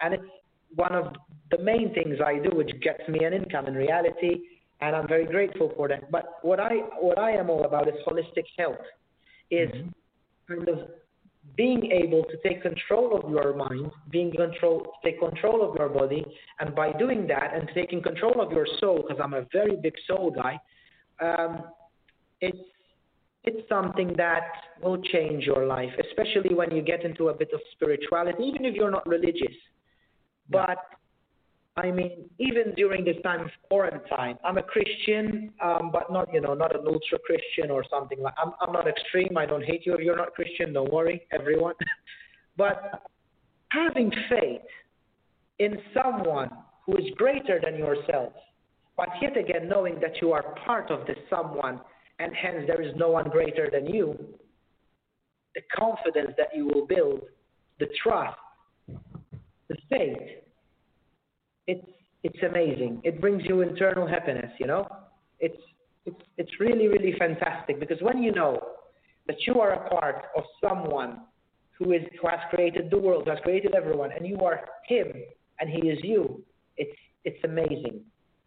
And 0.00 0.14
it's 0.14 0.24
one 0.74 0.94
of 0.94 1.14
the 1.50 1.58
main 1.58 1.94
things 1.94 2.18
I 2.24 2.38
do, 2.38 2.54
which 2.54 2.70
gets 2.82 3.06
me 3.08 3.24
an 3.24 3.32
income 3.32 3.66
in 3.66 3.74
reality 3.74 4.40
and 4.82 4.96
I'm 4.96 5.08
very 5.08 5.24
grateful 5.24 5.72
for 5.76 5.88
that. 5.88 6.10
But 6.10 6.38
what 6.42 6.60
I 6.60 6.74
what 7.00 7.18
I 7.18 7.30
am 7.30 7.48
all 7.48 7.64
about 7.64 7.88
is 7.88 7.94
holistic 8.06 8.44
health, 8.58 8.84
is 9.50 9.70
mm-hmm. 9.70 10.54
kind 10.54 10.68
of 10.68 10.88
being 11.56 11.90
able 11.90 12.24
to 12.24 12.36
take 12.46 12.62
control 12.62 13.16
of 13.16 13.30
your 13.30 13.54
mind, 13.54 13.90
being 14.10 14.32
control 14.32 14.92
take 15.04 15.20
control 15.20 15.68
of 15.68 15.76
your 15.76 15.88
body, 15.88 16.24
and 16.58 16.74
by 16.74 16.92
doing 16.92 17.26
that 17.28 17.54
and 17.54 17.70
taking 17.74 18.02
control 18.02 18.40
of 18.40 18.50
your 18.52 18.66
soul, 18.80 19.02
because 19.02 19.20
I'm 19.22 19.34
a 19.34 19.46
very 19.52 19.76
big 19.76 19.94
soul 20.06 20.32
guy, 20.32 20.60
um, 21.20 21.62
it's 22.40 22.58
it's 23.44 23.68
something 23.68 24.14
that 24.16 24.44
will 24.82 25.00
change 25.02 25.44
your 25.44 25.66
life, 25.66 25.90
especially 26.08 26.54
when 26.54 26.70
you 26.70 26.82
get 26.82 27.04
into 27.04 27.28
a 27.28 27.34
bit 27.34 27.50
of 27.52 27.60
spirituality, 27.72 28.44
even 28.44 28.64
if 28.64 28.74
you're 28.74 28.90
not 28.90 29.06
religious. 29.06 29.56
Yeah. 30.48 30.66
But 30.66 30.78
I 31.76 31.90
mean, 31.90 32.28
even 32.38 32.74
during 32.76 33.04
this 33.04 33.16
time 33.22 33.40
of 33.40 33.50
quarantine, 33.68 34.38
I'm 34.44 34.58
a 34.58 34.62
Christian, 34.62 35.52
um, 35.62 35.90
but 35.90 36.12
not, 36.12 36.32
you 36.32 36.40
know, 36.40 36.54
not 36.54 36.74
an 36.78 36.86
ultra 36.86 37.18
Christian 37.24 37.70
or 37.70 37.82
something 37.90 38.20
like. 38.20 38.34
I'm, 38.42 38.52
I'm 38.60 38.72
not 38.72 38.86
extreme. 38.86 39.36
I 39.36 39.46
don't 39.46 39.64
hate 39.64 39.86
you 39.86 39.94
if 39.94 40.00
you're 40.00 40.16
not 40.16 40.34
Christian. 40.34 40.74
Don't 40.74 40.92
worry, 40.92 41.26
everyone. 41.32 41.74
but 42.56 43.02
having 43.70 44.12
faith 44.28 44.60
in 45.58 45.78
someone 45.94 46.50
who 46.84 46.96
is 46.98 47.06
greater 47.16 47.58
than 47.62 47.76
yourself, 47.78 48.34
but 48.96 49.08
yet 49.22 49.36
again 49.38 49.68
knowing 49.68 49.98
that 50.00 50.20
you 50.20 50.32
are 50.32 50.54
part 50.66 50.90
of 50.90 51.06
this 51.06 51.16
someone 51.30 51.80
and 52.18 52.32
hence 52.34 52.64
there 52.66 52.82
is 52.82 52.94
no 52.96 53.10
one 53.10 53.28
greater 53.28 53.68
than 53.70 53.86
you, 53.86 54.18
the 55.54 55.62
confidence 55.74 56.32
that 56.38 56.48
you 56.54 56.66
will 56.66 56.86
build, 56.86 57.22
the 57.78 57.86
trust, 58.02 58.36
the 59.68 59.76
faith, 59.88 60.42
it's 61.66 61.86
it's 62.24 62.42
amazing. 62.48 63.00
It 63.02 63.20
brings 63.20 63.42
you 63.46 63.62
internal 63.62 64.06
happiness, 64.06 64.50
you 64.58 64.66
know? 64.66 64.86
It's 65.40 65.58
it's 66.06 66.22
it's 66.36 66.60
really, 66.60 66.88
really 66.88 67.14
fantastic 67.18 67.80
because 67.80 67.98
when 68.00 68.22
you 68.22 68.32
know 68.32 68.58
that 69.26 69.36
you 69.46 69.60
are 69.60 69.72
a 69.72 69.88
part 69.88 70.26
of 70.36 70.44
someone 70.66 71.20
who 71.78 71.92
is 71.92 72.02
who 72.20 72.28
has 72.28 72.40
created 72.50 72.90
the 72.90 72.98
world, 72.98 73.24
who 73.24 73.30
has 73.30 73.40
created 73.40 73.74
everyone, 73.74 74.10
and 74.12 74.26
you 74.26 74.38
are 74.40 74.60
him 74.86 75.12
and 75.60 75.70
he 75.70 75.88
is 75.88 75.98
you, 76.02 76.42
it's 76.76 76.96
it's 77.24 77.42
amazing. 77.44 78.00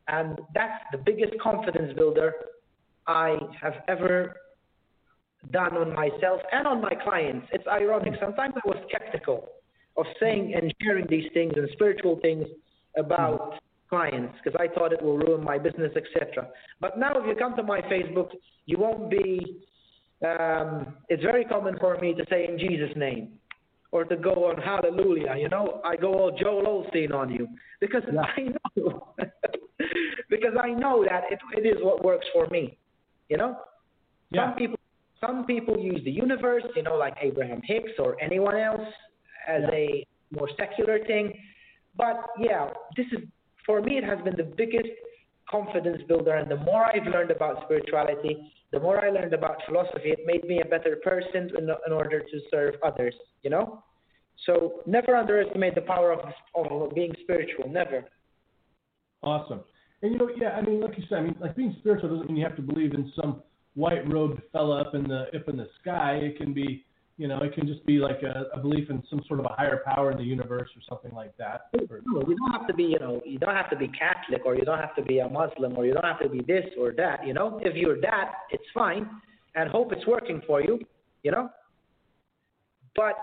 And 0.07 0.39
that's 0.53 0.83
the 0.91 0.99
biggest 0.99 1.33
confidence 1.41 1.93
builder 1.97 2.33
I 3.07 3.37
have 3.61 3.75
ever 3.87 4.35
done 5.51 5.77
on 5.77 5.93
myself 5.93 6.41
and 6.51 6.67
on 6.67 6.81
my 6.81 6.93
clients. 7.03 7.47
It's 7.51 7.67
ironic. 7.67 8.13
Sometimes 8.19 8.53
I 8.55 8.67
was 8.67 8.77
skeptical 8.89 9.49
of 9.97 10.05
saying 10.19 10.53
and 10.55 10.73
sharing 10.81 11.05
these 11.09 11.31
things 11.33 11.53
and 11.55 11.69
spiritual 11.73 12.19
things 12.21 12.47
about 12.97 13.59
clients 13.89 14.33
because 14.43 14.59
I 14.59 14.73
thought 14.73 14.91
it 14.91 15.01
will 15.01 15.17
ruin 15.17 15.43
my 15.43 15.57
business, 15.57 15.91
etc. 15.95 16.47
But 16.81 16.97
now, 16.97 17.11
if 17.19 17.27
you 17.27 17.35
come 17.35 17.55
to 17.55 17.63
my 17.63 17.81
Facebook, 17.81 18.29
you 18.65 18.77
won't 18.77 19.09
be. 19.09 19.61
Um, 20.25 20.95
it's 21.09 21.21
very 21.21 21.45
common 21.45 21.77
for 21.77 21.97
me 21.99 22.13
to 22.13 22.25
say 22.29 22.47
in 22.47 22.57
Jesus' 22.57 22.95
name 22.95 23.33
or 23.91 24.05
to 24.05 24.15
go 24.15 24.31
on 24.49 24.61
Hallelujah. 24.61 25.35
You 25.37 25.49
know, 25.49 25.81
I 25.85 25.95
go 25.95 26.13
all 26.13 26.37
Joel 26.37 26.85
Osteen 26.85 27.13
on 27.13 27.29
you 27.31 27.47
because 27.79 28.01
yeah. 28.11 28.21
I 28.37 28.41
know 28.75 29.13
because 30.29 30.53
I 30.61 30.71
know 30.71 31.05
that 31.07 31.23
it, 31.29 31.39
it 31.57 31.67
is 31.67 31.83
what 31.83 32.03
works 32.03 32.25
for 32.33 32.47
me. 32.47 32.77
You 33.29 33.37
know, 33.37 33.57
yeah. 34.31 34.49
some 34.49 34.57
people 34.57 34.79
some 35.21 35.45
people 35.45 35.77
use 35.77 36.01
the 36.03 36.11
universe, 36.11 36.63
you 36.75 36.83
know, 36.83 36.95
like 36.95 37.15
Abraham 37.21 37.61
Hicks 37.63 37.91
or 37.99 38.21
anyone 38.21 38.57
else, 38.57 38.87
as 39.47 39.63
yeah. 39.71 39.75
a 39.75 40.07
more 40.31 40.49
secular 40.57 40.99
thing. 41.05 41.33
But 41.97 42.17
yeah, 42.39 42.69
this 42.95 43.05
is 43.11 43.27
for 43.65 43.81
me. 43.81 43.97
It 43.97 44.03
has 44.03 44.19
been 44.23 44.35
the 44.35 44.51
biggest 44.57 44.89
confidence 45.49 46.01
builder, 46.07 46.35
and 46.35 46.49
the 46.49 46.57
more 46.57 46.85
I've 46.85 47.07
learned 47.07 47.31
about 47.31 47.63
spirituality, 47.63 48.51
the 48.71 48.79
more 48.79 49.03
I 49.03 49.09
learned 49.09 49.33
about 49.33 49.57
philosophy. 49.67 50.09
It 50.09 50.19
made 50.25 50.43
me 50.43 50.61
a 50.61 50.65
better 50.65 50.97
person 51.03 51.49
in, 51.57 51.69
in 51.87 51.93
order 51.93 52.19
to 52.19 52.39
serve 52.51 52.75
others. 52.83 53.15
You 53.43 53.49
know, 53.51 53.83
so 54.45 54.81
never 54.85 55.15
underestimate 55.15 55.75
the 55.75 55.81
power 55.81 56.11
of 56.11 56.19
of 56.55 56.93
being 56.93 57.13
spiritual. 57.21 57.69
Never. 57.69 58.05
Awesome. 59.23 59.61
And 60.01 60.11
you 60.13 60.17
know, 60.17 60.29
yeah, 60.35 60.49
I 60.49 60.61
mean, 60.61 60.81
like 60.81 60.97
you 60.97 61.03
said, 61.09 61.19
I 61.19 61.21
mean, 61.21 61.35
like 61.39 61.55
being 61.55 61.75
spiritual 61.79 62.09
doesn't 62.09 62.27
mean 62.27 62.37
you 62.37 62.43
have 62.43 62.55
to 62.57 62.61
believe 62.61 62.93
in 62.93 63.11
some 63.19 63.41
white 63.75 64.07
robed 64.11 64.41
fella 64.51 64.81
up 64.81 64.95
in 64.95 65.03
the 65.03 65.25
up 65.35 65.47
in 65.47 65.57
the 65.57 65.67
sky. 65.81 66.19
It 66.21 66.37
can 66.37 66.53
be, 66.53 66.85
you 67.17 67.27
know, 67.27 67.39
it 67.41 67.53
can 67.53 67.67
just 67.67 67.85
be 67.85 67.97
like 67.97 68.21
a, 68.23 68.45
a 68.53 68.59
belief 68.59 68.89
in 68.89 69.03
some 69.09 69.21
sort 69.27 69.39
of 69.39 69.45
a 69.45 69.53
higher 69.53 69.81
power 69.85 70.11
in 70.11 70.17
the 70.17 70.23
universe 70.23 70.69
or 70.75 70.81
something 70.89 71.11
like 71.15 71.35
that. 71.37 71.69
No, 71.73 72.23
you 72.27 72.35
don't 72.35 72.51
have 72.51 72.67
to 72.67 72.73
be, 72.73 72.83
you 72.83 72.99
know, 72.99 73.21
you 73.25 73.39
don't 73.39 73.55
have 73.55 73.69
to 73.69 73.75
be 73.77 73.87
Catholic 73.87 74.45
or 74.45 74.55
you 74.55 74.63
don't 74.63 74.79
have 74.79 74.95
to 74.95 75.01
be 75.01 75.19
a 75.19 75.29
Muslim 75.29 75.77
or 75.77 75.85
you 75.85 75.93
don't 75.93 76.05
have 76.05 76.19
to 76.19 76.29
be 76.29 76.41
this 76.41 76.65
or 76.77 76.93
that. 76.93 77.25
You 77.25 77.33
know, 77.33 77.59
if 77.63 77.75
you're 77.75 77.99
that, 78.01 78.31
it's 78.51 78.63
fine, 78.73 79.09
and 79.55 79.69
hope 79.69 79.91
it's 79.93 80.05
working 80.05 80.41
for 80.45 80.61
you. 80.61 80.79
You 81.23 81.31
know, 81.31 81.49
but 82.95 83.15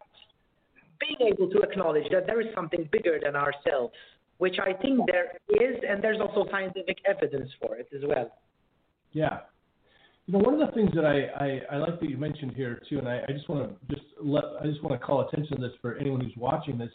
being 1.01 1.33
able 1.33 1.51
to 1.51 1.59
acknowledge 1.61 2.05
that 2.11 2.27
there 2.27 2.41
is 2.41 2.49
something 2.55 2.89
bigger 2.93 3.19
than 3.23 3.37
ourselves 3.37 3.95
which 4.43 4.57
I 4.59 4.73
think 4.73 4.99
there 5.07 5.39
is, 5.51 5.77
and 5.89 6.03
there's 6.03 6.21
also 6.21 6.51
scientific 6.51 6.99
evidence 7.09 7.49
for 7.61 7.77
it 7.77 7.87
as 7.95 8.03
well. 8.05 8.29
Yeah. 9.13 9.39
You 10.27 10.33
know, 10.33 10.41
one 10.41 10.61
of 10.61 10.69
the 10.69 10.75
things 10.75 10.91
that 10.97 11.05
I, 11.05 11.19
I, 11.45 11.77
I 11.77 11.77
like 11.77 12.01
that 12.01 12.11
you 12.11 12.17
mentioned 12.17 12.55
here 12.57 12.83
too, 12.89 12.99
and 12.99 13.09
I, 13.09 13.21
I 13.29 13.33
just 13.33 13.49
want 13.49 13.71
to 13.71 13.95
just 13.95 14.05
let 14.21 14.43
I 14.61 14.67
just 14.67 14.83
want 14.83 15.01
to 15.01 15.07
call 15.07 15.29
attention 15.29 15.59
to 15.59 15.63
this 15.63 15.71
for 15.81 15.97
anyone 15.97 16.21
who's 16.21 16.37
watching 16.37 16.77
this, 16.77 16.91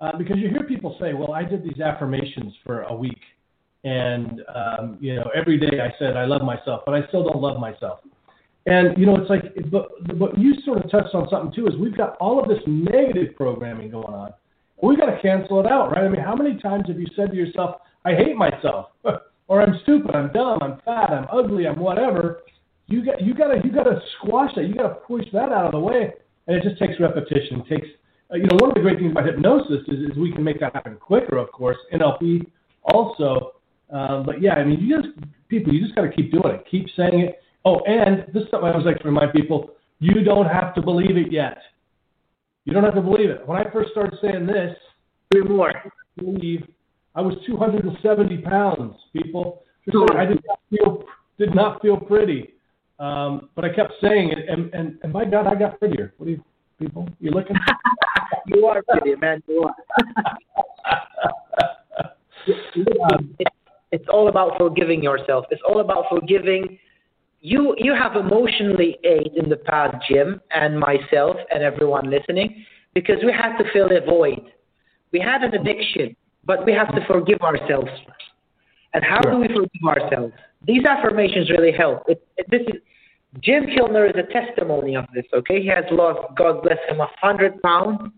uh, 0.00 0.16
because 0.16 0.36
you 0.38 0.50
hear 0.50 0.62
people 0.62 0.96
say, 1.00 1.14
"Well, 1.14 1.32
I 1.32 1.42
did 1.42 1.64
these 1.64 1.80
affirmations 1.80 2.54
for 2.64 2.82
a 2.82 2.94
week, 2.94 3.22
and 3.82 4.42
um, 4.54 4.98
you 5.00 5.16
know, 5.16 5.28
every 5.34 5.58
day 5.58 5.80
I 5.80 5.92
said 5.98 6.16
I 6.16 6.26
love 6.26 6.42
myself, 6.42 6.82
but 6.86 6.94
I 6.94 7.04
still 7.08 7.24
don't 7.24 7.42
love 7.42 7.58
myself." 7.58 7.98
And 8.66 8.96
you 8.96 9.04
know, 9.04 9.16
it's 9.16 9.30
like, 9.30 9.42
but 9.68 9.88
but 10.16 10.38
you 10.38 10.54
sort 10.64 10.84
of 10.84 10.88
touched 10.92 11.12
on 11.12 11.28
something 11.28 11.52
too. 11.52 11.66
Is 11.66 11.74
we've 11.76 11.96
got 11.96 12.16
all 12.18 12.40
of 12.40 12.48
this 12.48 12.62
negative 12.68 13.34
programming 13.34 13.90
going 13.90 14.14
on 14.14 14.32
we 14.82 14.96
got 14.96 15.06
to 15.06 15.20
cancel 15.22 15.60
it 15.60 15.66
out, 15.66 15.92
right? 15.92 16.04
I 16.04 16.08
mean, 16.08 16.20
how 16.20 16.34
many 16.34 16.58
times 16.58 16.84
have 16.88 16.98
you 16.98 17.06
said 17.14 17.30
to 17.30 17.36
yourself, 17.36 17.76
I 18.04 18.14
hate 18.14 18.36
myself, 18.36 18.88
or 19.48 19.62
I'm 19.62 19.78
stupid, 19.82 20.14
I'm 20.14 20.32
dumb, 20.32 20.58
I'm 20.60 20.80
fat, 20.84 21.10
I'm 21.10 21.26
ugly, 21.32 21.66
I'm 21.66 21.78
whatever? 21.78 22.40
You 22.88 23.04
got 23.04 23.22
you 23.22 23.32
got 23.32 23.48
to 23.48 23.60
you 23.64 23.72
got 23.72 23.84
to 23.84 24.00
squash 24.18 24.50
that. 24.56 24.64
You 24.64 24.74
got 24.74 24.88
to 24.88 24.94
push 25.06 25.24
that 25.32 25.50
out 25.50 25.66
of 25.66 25.72
the 25.72 25.78
way, 25.78 26.12
and 26.46 26.56
it 26.56 26.62
just 26.62 26.78
takes 26.78 27.00
repetition. 27.00 27.60
It 27.60 27.68
takes 27.68 27.86
uh, 28.30 28.36
you 28.36 28.42
know 28.42 28.56
one 28.58 28.70
of 28.70 28.74
the 28.74 28.80
great 28.80 28.98
things 28.98 29.12
about 29.12 29.24
hypnosis 29.24 29.86
is, 29.88 30.10
is 30.10 30.18
we 30.18 30.32
can 30.32 30.42
make 30.42 30.60
that 30.60 30.74
happen 30.74 30.96
quicker. 30.96 31.38
Of 31.38 31.50
course, 31.52 31.76
NLP 31.94 32.44
also, 32.92 33.52
um, 33.90 34.26
but 34.26 34.42
yeah, 34.42 34.54
I 34.54 34.64
mean, 34.64 34.80
you 34.80 35.00
just 35.00 35.14
people, 35.48 35.72
you 35.72 35.80
just 35.80 35.94
got 35.94 36.02
to 36.02 36.12
keep 36.12 36.32
doing 36.32 36.54
it, 36.54 36.66
keep 36.68 36.86
saying 36.96 37.20
it. 37.20 37.40
Oh, 37.64 37.78
and 37.86 38.26
this 38.34 38.42
is 38.42 38.50
something 38.50 38.68
I 38.68 38.72
always 38.72 38.84
like 38.84 38.98
to 38.98 39.08
remind 39.08 39.32
people: 39.32 39.70
you 40.00 40.24
don't 40.24 40.46
have 40.46 40.74
to 40.74 40.82
believe 40.82 41.16
it 41.16 41.30
yet. 41.30 41.58
You 42.64 42.72
don't 42.72 42.84
have 42.84 42.94
to 42.94 43.02
believe 43.02 43.30
it. 43.30 43.46
When 43.46 43.58
I 43.58 43.70
first 43.70 43.90
started 43.90 44.18
saying 44.22 44.46
this, 44.46 44.76
more. 45.48 45.72
Believe 46.16 46.66
I 47.14 47.20
was 47.20 47.34
270 47.46 48.38
pounds. 48.38 48.96
People, 49.12 49.62
I 50.16 50.24
did 50.24 50.40
not 50.46 50.60
feel 50.70 51.04
did 51.38 51.54
not 51.54 51.80
feel 51.82 51.96
pretty, 51.96 52.54
um, 52.98 53.48
but 53.54 53.64
I 53.64 53.74
kept 53.74 53.94
saying 54.00 54.30
it, 54.30 54.48
and, 54.48 54.72
and 54.74 54.98
and 55.02 55.12
my 55.12 55.24
God, 55.24 55.46
I 55.46 55.54
got 55.54 55.78
prettier. 55.78 56.12
What 56.18 56.26
do 56.26 56.32
you 56.32 56.44
people? 56.78 57.08
You 57.20 57.30
looking? 57.30 57.56
you 58.46 58.66
are 58.66 58.82
pretty, 58.82 59.16
man. 59.16 59.42
You 59.48 59.64
are. 59.64 59.74
it's 63.92 64.08
all 64.08 64.28
about 64.28 64.58
forgiving 64.58 65.02
yourself. 65.02 65.46
It's 65.50 65.62
all 65.66 65.80
about 65.80 66.04
forgiving 66.10 66.78
you 67.42 67.74
you 67.76 67.92
have 67.92 68.14
emotionally 68.16 68.98
aid 69.04 69.32
in 69.36 69.48
the 69.50 69.56
past, 69.56 69.96
Jim, 70.08 70.40
and 70.52 70.78
myself, 70.78 71.36
and 71.52 71.62
everyone 71.62 72.08
listening, 72.08 72.64
because 72.94 73.16
we 73.24 73.32
had 73.32 73.58
to 73.58 73.64
fill 73.72 73.90
a 73.90 74.00
void. 74.00 74.52
We 75.12 75.20
had 75.20 75.42
an 75.42 75.52
addiction, 75.54 76.16
but 76.44 76.64
we 76.64 76.72
have 76.72 76.94
to 76.94 77.04
forgive 77.06 77.40
ourselves. 77.40 77.90
And 78.94 79.04
how 79.04 79.20
sure. 79.22 79.32
do 79.32 79.38
we 79.38 79.48
forgive 79.48 79.84
ourselves? 79.86 80.34
These 80.64 80.84
affirmations 80.84 81.50
really 81.50 81.72
help. 81.72 82.04
It, 82.06 82.24
it, 82.36 82.46
this 82.48 82.62
is 82.68 82.80
Jim 83.40 83.66
Kellner 83.74 84.06
is 84.06 84.14
a 84.16 84.32
testimony 84.32 84.94
of 84.94 85.06
this. 85.12 85.24
Okay, 85.34 85.60
he 85.60 85.68
has 85.68 85.84
lost, 85.90 86.20
God 86.36 86.62
bless 86.62 86.78
him, 86.88 87.00
a 87.00 87.08
hundred 87.20 87.60
pounds, 87.62 88.12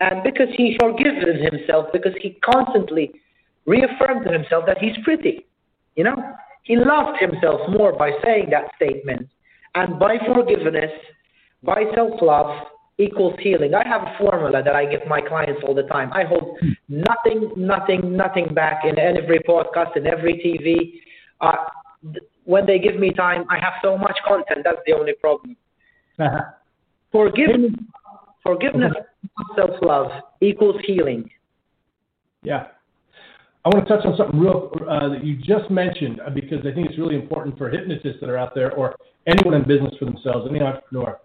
and 0.00 0.22
because 0.24 0.48
he 0.56 0.76
forgives 0.80 1.24
himself, 1.40 1.86
because 1.92 2.14
he 2.20 2.38
constantly 2.42 3.12
reaffirmed 3.66 4.24
to 4.26 4.32
himself 4.32 4.64
that 4.66 4.78
he's 4.78 4.96
pretty. 5.04 5.46
You 5.94 6.04
know, 6.04 6.16
he 6.64 6.76
loved 6.76 7.18
himself 7.20 7.60
more 7.68 7.92
by 7.92 8.10
saying 8.24 8.48
that 8.50 8.70
statement. 8.76 9.28
And 9.74 9.98
by 9.98 10.18
forgiveness, 10.18 10.90
by 11.62 11.84
self 11.94 12.20
love, 12.20 12.66
equals 12.98 13.34
healing. 13.40 13.74
I 13.74 13.86
have 13.86 14.02
a 14.02 14.14
formula 14.18 14.62
that 14.62 14.74
I 14.74 14.86
give 14.86 15.06
my 15.06 15.20
clients 15.20 15.62
all 15.66 15.74
the 15.74 15.82
time. 15.82 16.12
I 16.12 16.24
hold 16.24 16.58
nothing, 16.88 17.50
nothing, 17.56 18.16
nothing 18.16 18.54
back 18.54 18.84
in 18.84 18.98
every 18.98 19.40
podcast, 19.40 19.96
in 19.96 20.06
every 20.06 20.34
TV. 20.34 21.00
Uh, 21.40 21.56
when 22.44 22.66
they 22.66 22.78
give 22.78 22.96
me 22.96 23.10
time, 23.10 23.44
I 23.50 23.58
have 23.58 23.74
so 23.82 23.98
much 23.98 24.16
content. 24.26 24.60
That's 24.64 24.80
the 24.86 24.92
only 24.92 25.14
problem. 25.14 25.56
Uh-huh. 26.16 26.42
Forgiveness, 27.10 27.72
forgiveness, 28.40 28.92
self 29.56 29.72
love 29.82 30.12
equals 30.40 30.76
healing. 30.86 31.28
Yeah. 32.44 32.66
I 33.64 33.70
want 33.70 33.88
to 33.88 33.96
touch 33.96 34.04
on 34.04 34.16
something 34.16 34.38
real 34.38 34.70
uh, 34.88 35.08
that 35.08 35.24
you 35.24 35.36
just 35.36 35.70
mentioned 35.70 36.20
uh, 36.20 36.30
because 36.30 36.60
I 36.60 36.74
think 36.74 36.90
it's 36.90 36.98
really 36.98 37.14
important 37.14 37.56
for 37.56 37.70
hypnotists 37.70 38.20
that 38.20 38.28
are 38.28 38.36
out 38.36 38.54
there 38.54 38.74
or 38.74 38.94
anyone 39.26 39.54
in 39.54 39.66
business 39.66 39.94
for 39.98 40.04
themselves, 40.04 40.46
any 40.50 40.60
entrepreneur. 40.60 41.18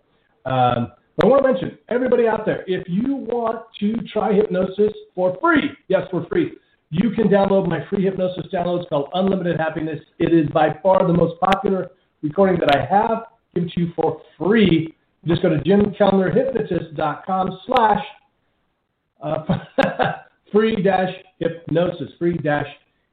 Um, 0.46 0.94
but 1.18 1.26
I 1.26 1.28
want 1.28 1.44
to 1.44 1.52
mention 1.52 1.78
everybody 1.90 2.28
out 2.28 2.46
there, 2.46 2.64
if 2.66 2.88
you 2.88 3.16
want 3.16 3.66
to 3.82 3.98
try 4.14 4.32
hypnosis 4.32 4.94
for 5.14 5.38
free, 5.42 5.72
yes, 5.90 6.04
for 6.10 6.26
free, 6.28 6.54
you 6.92 7.12
can 7.12 7.28
download 7.28 7.68
my 7.68 7.86
free 7.90 8.06
hypnosis 8.06 8.46
download. 8.54 8.82
It's 8.82 8.90
called 8.90 9.10
Unlimited 9.14 9.58
Happiness. 9.58 10.00
It 10.18 10.34
is 10.34 10.50
by 10.52 10.80
far 10.82 11.06
the 11.06 11.14
most 11.14 11.40
popular 11.42 11.92
recording 12.22 12.58
that 12.62 12.74
I 12.76 12.86
have. 12.86 13.26
Given 13.54 13.70
to 13.72 13.82
you 13.82 13.92
for 13.96 14.22
free. 14.38 14.96
Just 15.26 15.42
go 15.42 15.50
to 15.50 15.58
jimkellnerhypnotist.com 15.58 17.60
slash 17.66 18.06
uh, 19.22 19.44
free 20.52 20.82
dash 20.82 21.14
hypnosis, 21.40 22.10
free 22.18 22.38
dash 22.38 22.68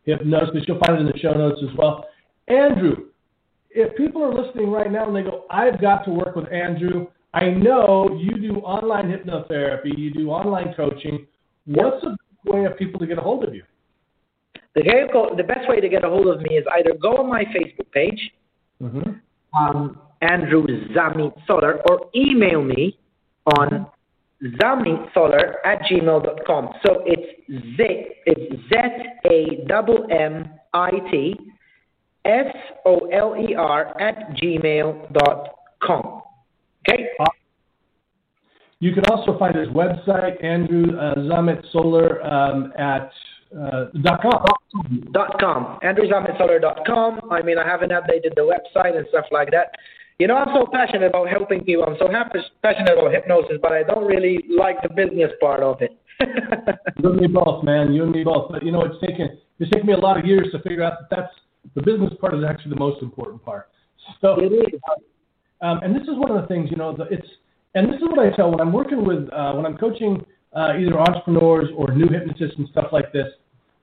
hypnosis. 0.04 0.62
You'll 0.66 0.80
find 0.86 0.98
it 0.98 1.00
in 1.00 1.06
the 1.06 1.18
show 1.18 1.32
notes 1.32 1.60
as 1.62 1.76
well. 1.76 2.06
Andrew, 2.48 3.06
if 3.70 3.96
people 3.96 4.22
are 4.22 4.34
listening 4.34 4.70
right 4.70 4.90
now 4.90 5.06
and 5.06 5.16
they 5.16 5.22
go, 5.22 5.44
I've 5.50 5.80
got 5.80 6.04
to 6.04 6.10
work 6.10 6.36
with 6.36 6.50
Andrew, 6.52 7.06
I 7.34 7.50
know 7.50 8.08
you 8.18 8.40
do 8.40 8.58
online 8.60 9.10
hypnotherapy, 9.10 9.96
you 9.96 10.10
do 10.10 10.30
online 10.30 10.74
coaching. 10.74 11.26
What's 11.66 12.04
a 12.04 12.16
way 12.50 12.64
of 12.64 12.78
people 12.78 12.98
to 13.00 13.06
get 13.06 13.18
a 13.18 13.20
hold 13.20 13.44
of 13.44 13.54
you? 13.54 13.64
The, 14.74 14.82
the 15.36 15.42
best 15.42 15.68
way 15.68 15.80
to 15.80 15.88
get 15.88 16.04
a 16.04 16.08
hold 16.08 16.28
of 16.28 16.40
me 16.40 16.56
is 16.56 16.64
either 16.78 16.94
go 17.00 17.16
on 17.18 17.28
my 17.28 17.44
Facebook 17.44 17.90
page, 17.92 18.32
Mm-hmm. 18.82 19.58
um, 19.58 19.98
Andrew 20.20 20.66
Zammit 20.94 21.32
Soler, 21.46 21.80
or 21.88 22.10
email 22.14 22.62
me 22.62 22.98
on 23.58 23.86
zamitsoler 24.42 25.54
at 25.64 25.80
gmail.com. 25.90 26.68
So 26.84 27.02
it's 27.06 27.40
Z, 27.76 27.84
it's 28.26 28.62
Z 28.68 28.76
A 29.24 30.14
M 30.14 30.50
I 30.74 30.90
T 31.10 31.36
S 32.24 32.54
O 32.84 33.06
L 33.12 33.36
E 33.36 33.54
R 33.54 34.00
at 34.00 34.36
gmail.com. 34.36 36.22
Okay? 36.88 37.08
You 38.78 38.92
can 38.92 39.04
also 39.10 39.38
find 39.38 39.56
his 39.56 39.68
website, 39.68 40.42
Andrew 40.44 40.98
uh, 40.98 41.14
Zammit 41.14 41.64
Soler, 41.72 42.22
um, 42.22 42.72
at 42.78 43.10
uh, 43.58 43.86
dot 44.02 44.20
.com. 44.20 44.44
Dot 45.12 45.40
com. 45.40 45.78
AndrewZammitSoler.com. 45.82 47.30
I 47.30 47.40
mean, 47.40 47.56
I 47.56 47.66
haven't 47.66 47.90
updated 47.90 48.34
the 48.34 48.42
website 48.42 48.96
and 48.96 49.06
stuff 49.08 49.24
like 49.30 49.50
that. 49.52 49.74
You 50.18 50.28
know, 50.28 50.36
I'm 50.36 50.54
so 50.54 50.66
passionate 50.72 51.08
about 51.08 51.28
helping 51.28 51.62
people. 51.62 51.84
I'm 51.84 51.96
so 51.98 52.10
happy, 52.10 52.38
passionate 52.62 52.96
about 52.96 53.12
hypnosis, 53.12 53.58
but 53.60 53.72
I 53.72 53.82
don't 53.82 54.06
really 54.06 54.42
like 54.48 54.80
the 54.82 54.88
business 54.88 55.30
part 55.40 55.62
of 55.62 55.82
it. 55.82 55.92
You 56.98 57.10
and 57.10 57.20
me 57.20 57.26
both, 57.26 57.62
man. 57.62 57.92
You 57.92 58.04
and 58.04 58.12
me 58.12 58.24
both. 58.24 58.50
But 58.50 58.62
you 58.62 58.72
know, 58.72 58.80
it's 58.82 58.98
taken 59.06 59.38
it's 59.58 59.70
taken 59.70 59.86
me 59.86 59.92
a 59.92 59.98
lot 59.98 60.18
of 60.18 60.24
years 60.24 60.48
to 60.52 60.58
figure 60.60 60.82
out 60.82 60.94
that 61.00 61.14
that's 61.14 61.32
the 61.74 61.82
business 61.82 62.12
part 62.18 62.32
is 62.34 62.44
actually 62.48 62.70
the 62.70 62.80
most 62.80 63.02
important 63.02 63.44
part. 63.44 63.68
So, 64.22 64.40
it 64.40 64.52
is. 64.52 64.80
um, 65.60 65.80
and 65.82 65.94
this 65.94 66.04
is 66.04 66.16
one 66.16 66.30
of 66.30 66.40
the 66.40 66.46
things, 66.46 66.70
you 66.70 66.76
know, 66.76 66.96
the, 66.96 67.04
it's 67.04 67.26
and 67.74 67.92
this 67.92 67.96
is 67.96 68.08
what 68.08 68.18
I 68.18 68.34
tell 68.34 68.50
when 68.50 68.60
I'm 68.60 68.72
working 68.72 69.04
with 69.04 69.28
uh, 69.30 69.52
when 69.52 69.66
I'm 69.66 69.76
coaching 69.76 70.24
uh, 70.56 70.78
either 70.78 70.98
entrepreneurs 70.98 71.68
or 71.76 71.92
new 71.92 72.08
hypnotists 72.08 72.56
and 72.56 72.66
stuff 72.70 72.86
like 72.92 73.12
this. 73.12 73.26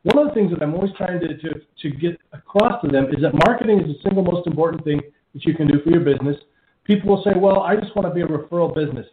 One 0.01 0.17
of 0.17 0.27
the 0.29 0.33
things 0.33 0.51
that 0.51 0.63
I'm 0.63 0.73
always 0.73 0.91
trying 0.97 1.19
to, 1.19 1.27
to 1.37 1.49
to 1.83 1.89
get 1.91 2.17
across 2.31 2.81
to 2.81 2.87
them 2.87 3.05
is 3.13 3.21
that 3.21 3.33
marketing 3.45 3.81
is 3.81 3.87
the 3.87 4.01
single 4.01 4.23
most 4.23 4.47
important 4.47 4.83
thing 4.83 4.99
that 5.33 5.45
you 5.45 5.53
can 5.53 5.67
do 5.67 5.81
for 5.83 5.89
your 5.89 6.01
business. 6.01 6.37
People 6.83 7.15
will 7.15 7.23
say, 7.23 7.31
"Well, 7.35 7.61
I 7.61 7.75
just 7.75 7.95
want 7.95 8.07
to 8.07 8.13
be 8.13 8.21
a 8.21 8.27
referral 8.27 8.73
business." 8.73 9.07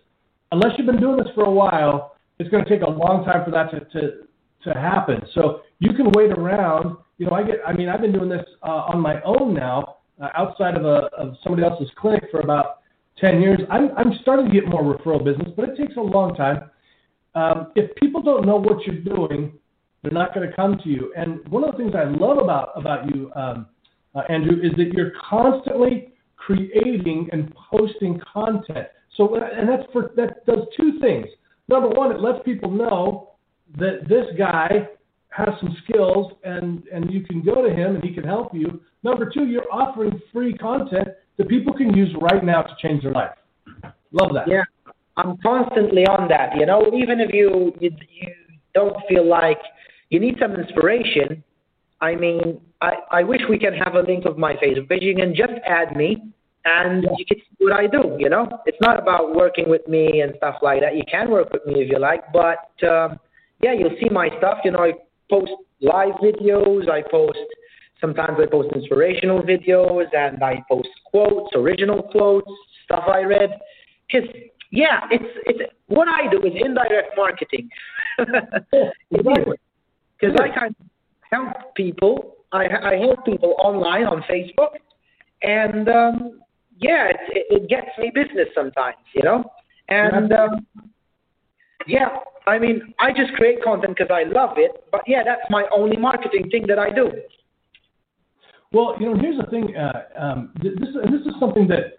Unless 0.53 0.73
you've 0.77 0.87
been 0.87 1.01
doing 1.01 1.17
this 1.17 1.29
for 1.35 1.45
a 1.45 1.51
while, 1.51 2.17
it's 2.39 2.49
going 2.49 2.65
to 2.65 2.71
take 2.71 2.83
a 2.83 2.91
long 2.91 3.25
time 3.25 3.45
for 3.45 3.51
that 3.53 3.71
to, 3.71 3.81
to, 4.01 4.13
to 4.65 4.79
happen. 4.79 5.23
So 5.35 5.61
you 5.79 5.93
can 5.93 6.11
wait 6.13 6.33
around. 6.33 6.97
You 7.19 7.27
know, 7.27 7.33
I 7.33 7.43
get, 7.43 7.57
I 7.67 7.73
mean, 7.73 7.89
I've 7.89 8.01
been 8.01 8.13
doing 8.13 8.29
this 8.29 8.45
uh, 8.63 8.91
on 8.93 9.01
my 9.01 9.21
own 9.23 9.55
now, 9.55 9.99
uh, 10.21 10.29
outside 10.37 10.75
of 10.77 10.85
a 10.85 11.09
of 11.17 11.35
somebody 11.45 11.63
else's 11.63 11.89
clinic 11.97 12.25
for 12.31 12.41
about 12.41 12.81
10 13.19 13.41
years. 13.41 13.61
I'm, 13.71 13.91
I'm 13.97 14.13
starting 14.23 14.47
to 14.47 14.53
get 14.53 14.67
more 14.67 14.83
referral 14.83 15.23
business, 15.23 15.49
but 15.55 15.69
it 15.69 15.77
takes 15.77 15.97
a 15.97 16.01
long 16.01 16.35
time. 16.35 16.71
Um, 17.35 17.73
if 17.77 17.95
people 17.97 18.23
don't 18.23 18.47
know 18.47 18.57
what 18.57 18.85
you're 18.87 19.03
doing, 19.03 19.53
they're 20.03 20.13
not 20.13 20.35
going 20.35 20.49
to 20.49 20.57
come 20.57 20.79
to 20.83 20.89
you. 20.89 21.13
And 21.17 21.47
one 21.49 21.63
of 21.63 21.73
the 21.73 21.79
things 21.79 21.95
I 21.95 22.05
love 22.05 22.39
about 22.39 22.71
about 22.75 23.15
you, 23.15 23.31
um, 23.37 23.67
uh, 24.15 24.23
Andrew, 24.29 24.59
is 24.63 24.73
that 24.77 24.93
you're 24.93 25.13
constantly 25.29 26.13
creating 26.37 27.29
and 27.33 27.55
posting 27.71 28.21
content. 28.33 28.87
So, 29.17 29.35
and 29.35 29.69
that's 29.69 29.91
for 29.93 30.13
that 30.17 30.47
does 30.47 30.67
two 30.77 30.99
things 31.01 31.27
number 31.71 31.89
one, 31.89 32.11
it 32.13 32.21
lets 32.21 32.45
people 32.45 32.71
know 32.71 33.31
that 33.79 34.09
this 34.09 34.27
guy 34.37 34.89
has 35.29 35.49
some 35.61 35.75
skills 35.85 36.33
and, 36.43 36.83
and 36.93 37.11
you 37.11 37.23
can 37.23 37.41
go 37.41 37.67
to 37.67 37.73
him 37.73 37.95
and 37.95 38.05
he 38.05 38.13
can 38.13 38.25
help 38.25 38.53
you. 38.53 38.81
Number 39.05 39.31
two, 39.31 39.47
you're 39.47 39.73
offering 39.73 40.21
free 40.33 40.53
content 40.55 41.09
that 41.39 41.49
people 41.49 41.73
can 41.73 41.95
use 41.97 42.15
right 42.21 42.45
now 42.45 42.63
to 42.63 42.75
change 42.83 43.05
their 43.05 43.13
life. 43.13 43.31
Love 44.11 44.33
that. 44.35 44.49
Yeah, 44.49 44.65
I'm 45.17 45.37
constantly 45.39 46.05
on 46.05 46.29
that. 46.29 46.57
You 46.57 46.67
know, 46.67 46.91
even 46.93 47.21
if 47.21 47.33
you 47.33 47.73
you, 47.79 47.91
you 48.11 48.35
don't 48.75 48.97
feel 49.09 49.27
like 49.27 49.61
you 50.11 50.19
need 50.19 50.37
some 50.41 50.57
inspiration, 50.57 51.45
I 52.01 52.17
mean, 52.17 52.61
I, 52.81 52.93
I 53.11 53.23
wish 53.23 53.43
we 53.49 53.59
can 53.59 53.75
have 53.75 53.95
a 53.95 54.01
link 54.01 54.25
of 54.25 54.39
my 54.39 54.55
Facebook 54.55 54.89
page. 54.89 55.03
You 55.03 55.15
can 55.15 55.35
just 55.35 55.53
add 55.67 55.97
me 55.97 56.23
and 56.65 57.05
you 57.17 57.25
can 57.27 57.39
see 57.39 57.57
what 57.59 57.73
I 57.73 57.87
do. 57.87 58.17
You 58.19 58.29
know, 58.29 58.49
it's 58.67 58.81
not 58.81 58.99
about 58.99 59.35
working 59.35 59.69
with 59.69 59.87
me 59.87 60.21
and 60.21 60.33
stuff 60.37 60.57
like 60.63 60.81
that. 60.81 60.97
You 60.97 61.03
can 61.11 61.31
work 61.31 61.53
with 61.53 61.67
me 61.67 61.83
if 61.83 61.91
you 61.91 61.99
like, 61.99 62.33
but 62.33 62.71
um, 62.89 63.19
yeah, 63.63 63.73
you'll 63.73 63.97
see 64.01 64.09
my 64.11 64.29
stuff. 64.39 64.59
You 64.65 64.73
know, 64.73 64.81
I 64.81 64.93
post 65.29 65.53
live 65.81 66.15
videos. 66.23 66.89
I 66.91 67.03
post 67.11 67.39
sometimes 68.01 68.39
I 68.41 68.47
post 68.47 68.71
inspirational 68.75 69.43
videos 69.43 70.07
and 70.17 70.43
I 70.43 70.63
post 70.69 70.89
quotes, 71.05 71.55
original 71.55 72.03
quotes, 72.03 72.51
stuff 72.85 73.05
I 73.07 73.23
read. 73.23 73.51
Because 74.11 74.29
yeah, 74.71 75.01
it's 75.11 75.25
it's 75.47 75.73
what 75.87 76.09
I 76.09 76.31
do 76.31 76.39
is 76.39 76.53
indirect 76.55 77.17
marketing. 77.17 77.69
Because 80.21 80.37
I 80.39 80.49
kind 80.51 80.77
of 80.79 80.87
help 81.31 81.75
people. 81.75 82.37
I 82.53 82.67
I 82.67 82.97
help 82.97 83.25
people 83.25 83.55
online 83.59 84.05
on 84.05 84.23
Facebook, 84.23 84.75
and 85.43 85.89
um, 85.89 86.41
yeah, 86.79 87.09
it, 87.11 87.47
it 87.51 87.69
gets 87.69 87.89
me 87.99 88.11
business 88.15 88.49
sometimes, 88.55 88.97
you 89.15 89.23
know. 89.23 89.45
And 89.89 90.33
um, 90.33 90.67
yeah, 91.87 92.09
I 92.47 92.59
mean, 92.59 92.95
I 92.99 93.13
just 93.13 93.33
create 93.35 93.63
content 93.63 93.97
because 93.97 94.11
I 94.13 94.25
love 94.25 94.57
it. 94.57 94.85
But 94.91 95.03
yeah, 95.07 95.23
that's 95.25 95.43
my 95.51 95.65
only 95.75 95.97
marketing 95.97 96.49
thing 96.51 96.67
that 96.69 96.79
I 96.79 96.91
do. 96.91 97.11
Well, 98.73 98.97
you 99.01 99.07
know, 99.07 99.21
here's 99.21 99.39
the 99.39 99.47
thing. 99.51 99.77
Uh, 99.77 100.03
um, 100.19 100.53
this 100.63 100.73
and 101.03 101.13
this 101.13 101.27
is 101.27 101.35
something 101.41 101.69
that 101.69 101.99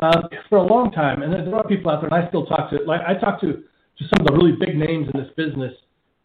uh, 0.00 0.22
for 0.48 0.58
a 0.58 0.62
long 0.62 0.90
time, 0.92 1.22
and 1.22 1.32
there 1.32 1.54
are 1.54 1.66
people 1.66 1.90
out 1.90 2.00
there, 2.00 2.10
and 2.12 2.24
I 2.24 2.28
still 2.28 2.46
talk 2.46 2.70
to. 2.70 2.78
Like 2.86 3.00
I 3.06 3.14
talk 3.14 3.40
to 3.40 3.52
to 3.52 4.04
some 4.16 4.20
of 4.20 4.26
the 4.26 4.32
really 4.32 4.56
big 4.58 4.76
names 4.76 5.08
in 5.12 5.20
this 5.20 5.30
business, 5.36 5.72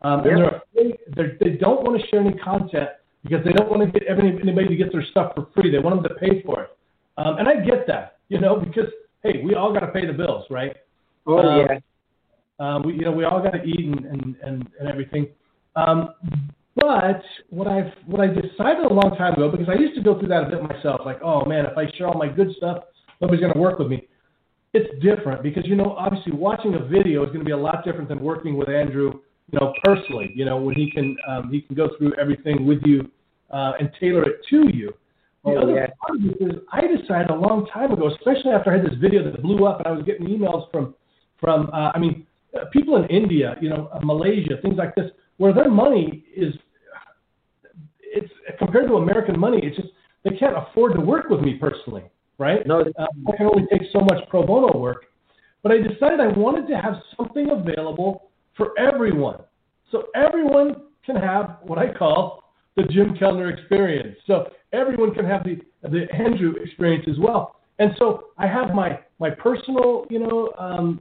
um, 0.01 0.19
and 0.19 0.25
they're, 0.25 0.47
afraid, 0.47 0.97
they're 1.15 1.37
they 1.39 1.57
don't 1.57 1.83
want 1.83 1.99
to 1.99 2.07
share 2.07 2.21
any 2.21 2.37
content 2.37 2.89
because 3.23 3.43
they 3.45 3.51
don't 3.51 3.69
want 3.69 3.82
to 3.82 3.99
get 3.99 4.08
anybody 4.10 4.67
to 4.67 4.75
get 4.75 4.91
their 4.91 5.06
stuff 5.12 5.34
for 5.36 5.47
free. 5.56 5.71
They 5.71 5.80
want 5.80 6.01
them 6.01 6.12
to 6.12 6.19
pay 6.19 6.41
for 6.43 6.63
it, 6.63 6.77
um, 7.17 7.38
and 7.38 7.47
I 7.47 7.56
get 7.56 7.88
that, 7.88 8.19
you 8.30 8.39
know, 8.39 8.60
because 8.60 8.89
hey, 9.23 9.41
we 9.43 9.56
all 9.56 9.73
got 9.73 9.82
to 9.82 9.88
pay 9.88 10.06
the 10.06 10.13
bills, 10.13 10.45
right? 10.49 10.75
Oh 11.25 11.39
Um, 11.39 11.67
yeah. 11.67 11.80
Um, 12.60 12.84
we, 12.84 12.93
you 12.93 13.01
know, 13.01 13.12
we 13.12 13.23
all 13.23 13.41
got 13.41 13.51
to 13.51 13.63
eat 13.63 13.86
and, 13.86 14.06
and, 14.06 14.36
and, 14.41 14.67
and 14.80 14.89
everything. 14.89 15.27
Um, 15.75 16.10
but 16.75 17.21
what 17.49 17.67
I've 17.67 17.91
what 18.06 18.21
I 18.21 18.27
decided 18.27 18.86
a 18.86 18.93
long 18.93 19.15
time 19.17 19.34
ago, 19.34 19.49
because 19.49 19.67
I 19.67 19.80
used 19.80 19.95
to 19.95 20.01
go 20.01 20.17
through 20.19 20.30
that 20.30 20.43
a 20.43 20.49
bit 20.49 20.62
myself, 20.63 21.01
like, 21.06 21.21
oh 21.23 21.45
man, 21.45 21.65
if 21.65 21.77
I 21.77 21.86
share 21.97 22.08
all 22.08 22.17
my 22.17 22.27
good 22.27 22.53
stuff, 22.56 22.84
nobody's 23.19 23.41
going 23.41 23.53
to 23.53 23.60
work 23.60 23.80
with 23.80 23.88
me. 23.88 24.08
It's 24.73 24.88
different 25.03 25.41
because 25.41 25.65
you 25.65 25.75
know, 25.75 25.95
obviously, 25.97 26.34
watching 26.34 26.75
a 26.75 26.80
video 26.80 27.23
is 27.23 27.27
going 27.27 27.39
to 27.39 27.45
be 27.45 27.51
a 27.51 27.58
lot 27.58 27.84
different 27.84 28.10
than 28.10 28.19
working 28.19 28.58
with 28.58 28.69
Andrew, 28.69 29.21
you 29.51 29.60
know, 29.60 29.73
personally. 29.83 30.31
You 30.36 30.45
know, 30.45 30.57
when 30.57 30.75
he 30.75 30.91
can 30.91 31.15
um, 31.27 31.51
he 31.51 31.62
can 31.62 31.75
go 31.75 31.89
through 31.97 32.13
everything 32.19 32.65
with 32.65 32.79
you 32.86 33.10
uh, 33.51 33.73
and 33.79 33.89
tailor 33.99 34.23
it 34.23 34.41
to 34.49 34.69
you. 34.75 34.93
The 35.45 35.51
Oh, 35.51 35.57
other 35.62 35.75
yeah. 35.75 35.88
part 36.05 36.19
of 36.19 36.23
this 36.23 36.36
is 36.39 36.62
I 36.71 36.81
decided 36.81 37.29
a 37.29 37.36
long 37.36 37.67
time 37.67 37.91
ago, 37.91 38.07
especially 38.07 38.51
after 38.51 38.71
I 38.71 38.77
had 38.77 38.86
this 38.86 38.97
video 38.99 39.23
that 39.23 39.41
blew 39.41 39.65
up, 39.65 39.79
and 39.79 39.88
I 39.88 39.91
was 39.91 40.03
getting 40.05 40.27
emails 40.27 40.69
from 40.71 40.95
from 41.39 41.69
uh, 41.73 41.91
I 41.93 41.99
mean 41.99 42.25
uh, 42.60 42.65
people 42.73 42.97
in 42.97 43.05
India, 43.10 43.55
you 43.62 43.69
know, 43.69 43.89
uh, 43.93 43.99
Malaysia, 44.03 44.57
things 44.62 44.75
like 44.77 44.95
this, 44.95 45.10
where 45.38 45.53
their 45.53 45.69
money 45.69 46.25
is 46.36 46.53
it's 48.01 48.31
compared 48.57 48.88
to 48.88 48.95
American 48.95 49.39
money, 49.39 49.60
it's 49.63 49.75
just 49.75 49.89
they 50.23 50.36
can't 50.36 50.55
afford 50.57 50.95
to 50.95 51.01
work 51.01 51.29
with 51.29 51.41
me 51.41 51.53
personally, 51.55 52.03
right? 52.38 52.65
No, 52.65 52.81
Um, 52.81 53.07
I 53.27 53.38
can 53.38 53.45
only 53.45 53.65
take 53.71 53.83
so 53.93 53.99
much 53.99 54.27
pro 54.29 54.45
bono 54.45 54.77
work. 54.77 55.05
But 55.63 55.71
I 55.71 55.77
decided 55.77 56.19
I 56.19 56.27
wanted 56.27 56.67
to 56.67 56.77
have 56.77 56.95
something 57.15 57.49
available 57.49 58.26
for 58.57 58.77
everyone. 58.77 59.39
So 59.91 60.07
everyone 60.15 60.75
can 61.05 61.15
have 61.15 61.59
what 61.61 61.77
I 61.77 61.93
call 61.93 62.43
the 62.75 62.83
Jim 62.83 63.15
Kellner 63.17 63.49
experience. 63.49 64.17
So 64.27 64.49
everyone 64.73 65.13
can 65.13 65.25
have 65.25 65.43
the, 65.43 65.57
the 65.83 66.05
Andrew 66.13 66.55
experience 66.61 67.05
as 67.09 67.17
well. 67.19 67.55
And 67.79 67.91
so 67.97 68.25
I 68.37 68.47
have 68.47 68.73
my, 68.73 68.99
my 69.19 69.29
personal, 69.29 70.05
you 70.09 70.19
know, 70.19 70.51
um, 70.57 70.99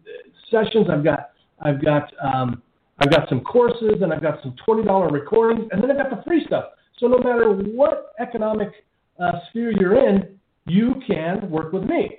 sessions. 0.51 0.87
I've 0.91 1.03
got, 1.03 1.31
I've 1.61 1.83
got, 1.83 2.13
um, 2.23 2.63
I've 2.99 3.11
got 3.11 3.29
some 3.29 3.41
courses 3.41 3.95
and 4.03 4.13
I've 4.13 4.23
got 4.23 4.43
some 4.43 4.55
$20 4.67 5.11
recordings 5.11 5.69
and 5.73 5.83
then 5.83 5.91
I've 5.91 5.97
got 5.97 6.17
the 6.17 6.23
free 6.23 6.45
stuff. 6.47 6.65
So 6.99 7.07
no 7.09 7.19
matter 7.19 7.51
what 7.51 8.13
economic 8.21 8.71
uh, 9.19 9.33
sphere 9.51 9.71
you're 9.73 10.09
in, 10.09 10.39
you 10.67 10.95
can 11.07 11.51
work 11.51 11.73
with 11.73 11.85
me. 11.85 12.19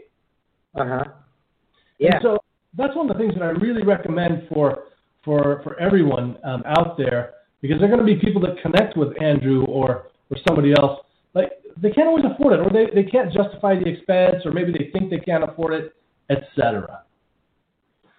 Uh 0.75 0.85
huh. 0.85 1.03
And 1.03 1.13
Yeah. 1.99 2.19
so 2.21 2.37
that's 2.77 2.95
one 2.95 3.09
of 3.09 3.17
the 3.17 3.23
things 3.23 3.33
that 3.35 3.43
I 3.43 3.49
really 3.49 3.83
recommend 3.83 4.47
for 4.53 4.83
for 5.27 5.59
for 5.63 5.77
everyone 5.77 6.37
um, 6.45 6.63
out 6.65 6.97
there 6.97 7.33
because 7.61 7.77
they're 7.79 7.89
going 7.89 7.99
to 7.99 8.05
be 8.05 8.15
people 8.15 8.41
that 8.41 8.55
connect 8.61 8.95
with 8.97 9.09
Andrew 9.21 9.65
or 9.65 10.07
or 10.31 10.37
somebody 10.47 10.71
else. 10.71 11.01
Like 11.35 11.51
they 11.79 11.91
can't 11.91 12.07
always 12.07 12.23
afford 12.25 12.53
it, 12.53 12.59
or 12.61 12.69
they, 12.71 12.87
they 12.95 13.07
can't 13.07 13.31
justify 13.31 13.75
the 13.75 13.87
expense, 13.87 14.45
or 14.45 14.51
maybe 14.51 14.71
they 14.71 14.89
think 14.91 15.11
they 15.11 15.19
can't 15.19 15.43
afford 15.43 15.73
it, 15.73 15.93
etc. 16.29 17.03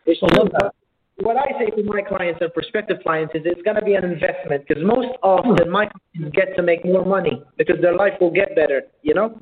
So 0.06 0.26
true. 0.28 0.38
love 0.38 0.48
that. 0.60 0.74
What 1.20 1.36
I 1.36 1.48
say 1.58 1.70
to 1.74 1.82
my 1.82 2.02
clients 2.02 2.40
and 2.42 2.52
prospective 2.52 2.98
clients 3.02 3.34
is 3.34 3.42
it's 3.44 3.62
going 3.62 3.74
to 3.76 3.84
be 3.84 3.94
an 3.94 4.04
investment 4.04 4.64
because 4.68 4.84
most 4.84 5.08
often 5.22 5.68
my 5.68 5.88
clients 5.88 6.36
get 6.36 6.54
to 6.56 6.62
make 6.62 6.84
more 6.84 7.04
money 7.04 7.42
because 7.56 7.80
their 7.82 7.96
life 7.96 8.12
will 8.20 8.30
get 8.30 8.54
better, 8.54 8.82
you 9.02 9.14
know? 9.14 9.40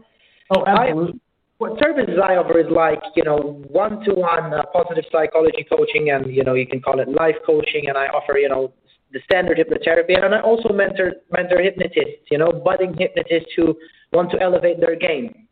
Oh, 0.56 0.64
absolutely. 0.66 1.20
What 1.58 1.78
services 1.80 2.18
I 2.22 2.36
offer 2.36 2.58
is 2.60 2.70
like, 2.70 3.00
you 3.14 3.24
know, 3.24 3.62
one-to-one 3.68 4.52
uh, 4.52 4.62
positive 4.72 5.04
psychology 5.10 5.66
coaching 5.70 6.10
and, 6.10 6.32
you 6.34 6.44
know, 6.44 6.54
you 6.54 6.66
can 6.66 6.80
call 6.80 7.00
it 7.00 7.08
life 7.08 7.36
coaching 7.46 7.88
and 7.88 7.96
I 7.96 8.08
offer, 8.08 8.36
you 8.36 8.48
know, 8.48 8.72
the 9.12 9.20
standard 9.24 9.58
hypnotherapy, 9.58 10.22
and 10.22 10.34
I 10.34 10.40
also 10.40 10.72
mentor 10.72 11.12
mentor 11.30 11.62
hypnotists, 11.62 12.26
you 12.30 12.38
know, 12.38 12.50
budding 12.52 12.94
hypnotists 12.98 13.50
who 13.56 13.74
want 14.12 14.30
to 14.32 14.40
elevate 14.42 14.80
their 14.80 14.96
game. 14.96 15.46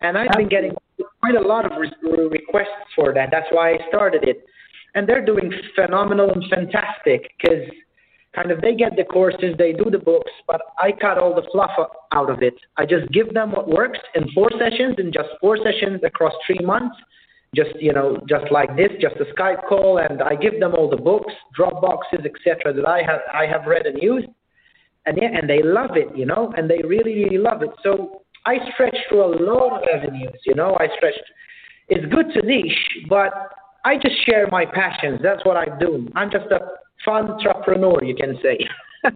And 0.00 0.16
I've 0.16 0.30
been 0.36 0.48
getting 0.48 0.72
quite 1.20 1.34
a 1.34 1.40
lot 1.40 1.64
of 1.66 1.72
re- 1.78 2.28
requests 2.28 2.88
for 2.94 3.12
that. 3.12 3.28
That's 3.30 3.48
why 3.50 3.72
I 3.72 3.78
started 3.88 4.24
it, 4.24 4.44
and 4.94 5.06
they're 5.06 5.24
doing 5.24 5.52
phenomenal 5.74 6.30
and 6.30 6.44
fantastic 6.48 7.32
because 7.36 7.68
kind 8.36 8.50
of 8.50 8.60
they 8.60 8.74
get 8.74 8.94
the 8.96 9.04
courses, 9.04 9.54
they 9.58 9.72
do 9.72 9.90
the 9.90 9.98
books, 9.98 10.30
but 10.46 10.60
I 10.78 10.92
cut 10.92 11.16
all 11.16 11.34
the 11.34 11.48
fluff 11.50 11.70
out 12.12 12.30
of 12.30 12.42
it. 12.42 12.54
I 12.76 12.84
just 12.84 13.10
give 13.10 13.32
them 13.32 13.52
what 13.52 13.66
works 13.66 13.98
in 14.14 14.30
four 14.32 14.50
sessions, 14.60 14.96
in 14.98 15.10
just 15.12 15.30
four 15.40 15.56
sessions 15.56 16.00
across 16.04 16.34
three 16.46 16.60
months, 16.62 16.94
just 17.54 17.70
you 17.80 17.92
know, 17.92 18.18
just 18.28 18.44
like 18.52 18.76
this, 18.76 18.90
just 19.00 19.16
a 19.16 19.24
Skype 19.34 19.66
call, 19.66 19.98
and 19.98 20.22
I 20.22 20.34
give 20.34 20.60
them 20.60 20.74
all 20.74 20.90
the 20.90 20.98
books, 20.98 21.32
Dropboxes, 21.58 22.26
etc. 22.26 22.74
that 22.74 22.86
I 22.86 23.02
have 23.02 23.20
I 23.32 23.46
have 23.46 23.66
read 23.66 23.86
and 23.86 24.00
used, 24.02 24.28
and 25.06 25.18
yeah, 25.20 25.30
and 25.32 25.48
they 25.48 25.62
love 25.62 25.96
it, 25.96 26.14
you 26.14 26.26
know, 26.26 26.52
and 26.56 26.68
they 26.70 26.80
really 26.84 27.14
really 27.24 27.38
love 27.38 27.62
it. 27.62 27.70
So 27.82 28.22
I 28.44 28.58
stretch 28.74 28.96
through 29.08 29.24
a 29.24 29.32
lot 29.50 29.82
of 29.82 29.88
avenues, 29.92 30.38
you 30.44 30.54
know. 30.54 30.76
I 30.78 30.88
stretched. 30.96 31.24
It's 31.88 32.04
good 32.12 32.26
to 32.34 32.46
niche, 32.46 33.06
but 33.08 33.32
I 33.84 33.96
just 33.96 34.16
share 34.26 34.46
my 34.50 34.66
passions. 34.66 35.20
That's 35.22 35.44
what 35.44 35.56
I 35.56 35.66
do. 35.78 36.08
I'm 36.14 36.30
just 36.30 36.46
a 36.50 36.58
fun 37.04 37.30
entrepreneur, 37.30 38.02
you 38.04 38.14
can 38.14 38.38
say. 38.42 38.58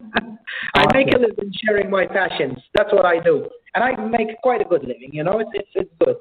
I 0.74 0.84
make 0.92 1.14
a 1.14 1.18
living 1.18 1.52
sharing 1.64 1.90
my 1.90 2.06
passions. 2.06 2.58
That's 2.74 2.92
what 2.92 3.04
I 3.04 3.20
do, 3.20 3.48
and 3.74 3.82
I 3.82 3.96
make 4.06 4.40
quite 4.42 4.60
a 4.60 4.64
good 4.64 4.82
living. 4.82 5.10
You 5.12 5.24
know, 5.24 5.40
it's 5.40 5.50
it's 5.54 5.68
it's 5.74 5.90
good. 6.04 6.16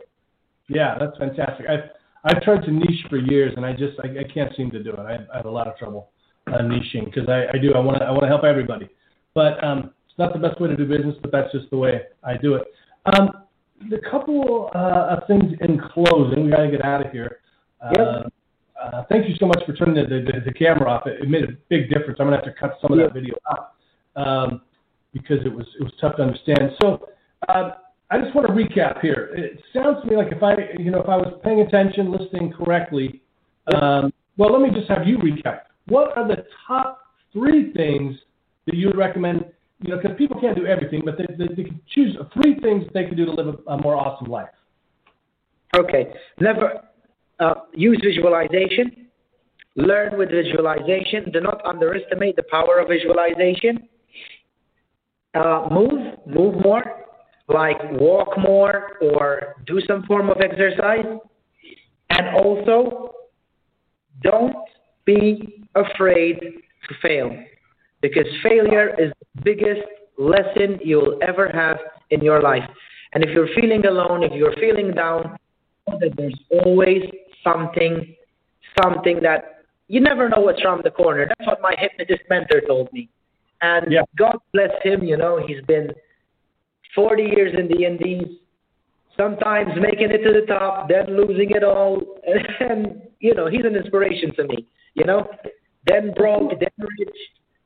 Yeah, 0.68 0.98
that's 1.00 1.18
fantastic. 1.18 1.68
I've 1.70 1.90
I've 2.24 2.42
tried 2.42 2.64
to 2.64 2.72
niche 2.72 3.06
for 3.10 3.18
years, 3.18 3.54
and 3.56 3.66
I 3.66 3.74
just 3.74 4.00
I, 4.04 4.08
I 4.08 4.24
can't 4.34 4.56
seem 4.56 4.72
to 4.72 4.84
do 4.84 4.92
it. 4.92 5.00
I, 5.00 5.18
I 5.34 5.38
have 5.38 5.46
a 5.46 5.52
lot 5.52 5.68
of 5.68 5.78
trouble 5.78 6.10
uh, 6.48 6.60
niching 6.60 7.06
because 7.06 7.30
I, 7.30 7.46
I 7.54 7.60
do 7.60 7.74
I 7.74 7.80
want 7.80 8.00
to 8.00 8.06
I 8.06 8.12
want 8.12 8.24
to 8.24 8.28
help 8.28 8.44
everybody, 8.44 8.90
but 9.34 9.64
um, 9.64 9.92
it's 10.08 10.18
not 10.18 10.34
the 10.34 10.40
best 10.40 10.60
way 10.60 10.70
to 10.70 10.76
do 10.76 10.86
business. 10.86 11.16
But 11.22 11.32
that's 11.32 11.52
just 11.52 11.70
the 11.70 11.78
way 11.78 12.02
I 12.24 12.38
do 12.38 12.56
it. 12.56 12.64
Um, 13.14 13.30
the 13.90 14.00
couple 14.10 14.70
uh, 14.76 15.18
of 15.18 15.28
things 15.28 15.54
in 15.62 15.80
closing, 15.94 16.46
we 16.46 16.52
got 16.52 16.64
to 16.64 16.72
get 16.72 16.84
out 16.84 17.06
of 17.06 17.12
here. 17.12 17.40
Yep. 17.96 18.08
Uh, 18.08 18.24
uh, 18.82 19.04
thank 19.10 19.28
you 19.28 19.36
so 19.40 19.46
much 19.46 19.62
for 19.66 19.74
turning 19.74 19.96
the, 19.96 20.04
the, 20.04 20.40
the 20.46 20.54
camera 20.54 20.90
off. 20.90 21.08
It, 21.08 21.22
it 21.22 21.30
made 21.30 21.44
a 21.44 21.54
big 21.70 21.90
difference. 21.90 22.18
I'm 22.20 22.28
gonna 22.28 22.38
have 22.38 22.46
to 22.46 22.54
cut 22.60 22.78
some 22.82 22.92
of 22.92 23.00
that 23.00 23.14
video 23.14 23.36
out 23.52 23.74
um, 24.16 24.62
because 25.14 25.46
it 25.46 25.54
was 25.54 25.66
it 25.80 25.84
was 25.84 25.94
tough 26.00 26.16
to 26.18 26.24
understand. 26.24 26.72
So 26.82 27.10
uh, 27.48 27.72
I 28.12 28.20
just 28.20 28.34
want 28.34 28.48
to 28.48 28.54
recap 28.54 29.02
here. 29.02 29.32
It 29.36 29.62
sounds 29.74 30.02
to 30.04 30.10
me 30.10 30.16
like 30.16 30.32
if 30.32 30.42
I 30.42 30.56
you 30.78 30.92
know 30.92 31.02
if 31.02 31.10
I 31.10 31.18
was 31.18 31.40
paying 31.44 31.62
attention, 31.62 32.12
listening 32.12 32.54
correctly. 32.54 33.22
Um, 33.76 34.14
well, 34.38 34.52
let 34.52 34.62
me 34.62 34.78
just 34.78 34.90
have 34.90 35.06
you 35.06 35.18
recap. 35.18 35.62
What 35.88 36.18
are 36.18 36.28
the 36.28 36.46
top 36.66 37.02
three 37.34 37.74
things 37.74 38.16
that 38.66 38.76
you 38.76 38.88
would 38.88 38.98
recommend? 38.98 39.46
You 39.82 39.92
know, 39.92 40.02
because 40.02 40.18
people 40.18 40.40
can't 40.40 40.58
do 40.58 40.66
everything, 40.66 41.02
but 41.06 41.18
they, 41.18 41.26
they, 41.38 41.54
they 41.54 41.64
can 41.64 41.82
choose 41.94 42.16
three 42.34 42.60
things 42.60 42.84
they 42.94 43.06
can 43.06 43.16
do 43.16 43.26
to 43.26 43.32
live 43.32 43.48
a, 43.48 43.72
a 43.72 43.78
more 43.78 43.96
awesome 43.96 44.30
life. 44.30 44.50
Okay. 45.76 46.14
Never 46.40 46.78
uh, 46.78 46.82
use 47.74 48.00
visualization. 48.04 49.08
Learn 49.76 50.18
with 50.18 50.30
visualization. 50.30 51.32
Do 51.32 51.42
not 51.42 51.66
underestimate 51.66 52.36
the 52.36 52.44
power 52.44 52.80
of 52.80 52.88
visualization. 52.90 53.88
Uh, 55.34 55.68
move, 55.72 56.18
move 56.26 56.56
more, 56.64 56.84
like 57.48 57.78
walk 57.94 58.38
more 58.38 58.98
or 59.02 59.56
do 59.68 59.80
some 59.88 60.04
form 60.04 60.30
of 60.30 60.38
exercise. 60.42 61.06
And 62.10 62.28
also, 62.36 63.14
don't 64.22 64.56
be 65.06 65.66
afraid 65.76 66.40
to 66.40 66.96
fail 67.02 67.32
because 68.02 68.26
failure 68.44 68.90
is 69.00 69.12
the 69.36 69.42
biggest 69.44 69.82
lesson 70.18 70.80
you'll 70.84 71.20
ever 71.22 71.50
have 71.50 71.78
in 72.10 72.22
your 72.22 72.42
life. 72.42 72.68
And 73.14 73.24
if 73.24 73.30
you're 73.30 73.50
feeling 73.60 73.86
alone, 73.86 74.24
if 74.24 74.34
you're 74.34 74.56
feeling 74.56 74.92
down, 74.92 75.38
that 75.88 76.12
there's 76.18 76.38
always 76.66 77.04
something, 77.44 78.16
something 78.82 79.20
that 79.22 79.64
you 79.88 80.00
never 80.00 80.30
know 80.30 80.42
what's 80.42 80.62
around 80.64 80.84
the 80.84 80.92
corner. 80.92 81.28
That's 81.28 81.48
what 81.48 81.62
my 81.62 81.76
hypnotist 81.78 82.22
mentor 82.30 82.62
told 82.68 82.92
me. 82.94 83.10
And 83.62 83.92
Yeah. 83.92 84.04
God 84.16 84.38
bless 84.54 84.72
him, 84.84 85.04
you 85.04 85.18
know, 85.18 85.38
he's 85.46 85.62
been 85.66 85.94
40 86.96 87.24
years 87.24 87.54
in 87.58 87.68
the 87.68 87.86
Indies, 87.86 88.40
sometimes 89.18 89.70
making 89.80 90.12
it 90.12 90.24
to 90.24 90.34
the 90.34 90.46
top, 90.48 90.88
then 90.90 91.18
losing 91.18 91.52
it 91.52 91.64
all. 91.64 92.02
And, 92.60 93.02
you 93.20 93.34
know, 93.34 93.48
he's 93.48 93.66
an 93.66 93.76
inspiration 93.76 94.34
to 94.36 94.44
me, 94.46 94.66
you 94.94 95.06
know, 95.06 95.30
then 95.86 96.14
broke, 96.14 96.52
then 96.60 96.70
rich. 96.78 97.18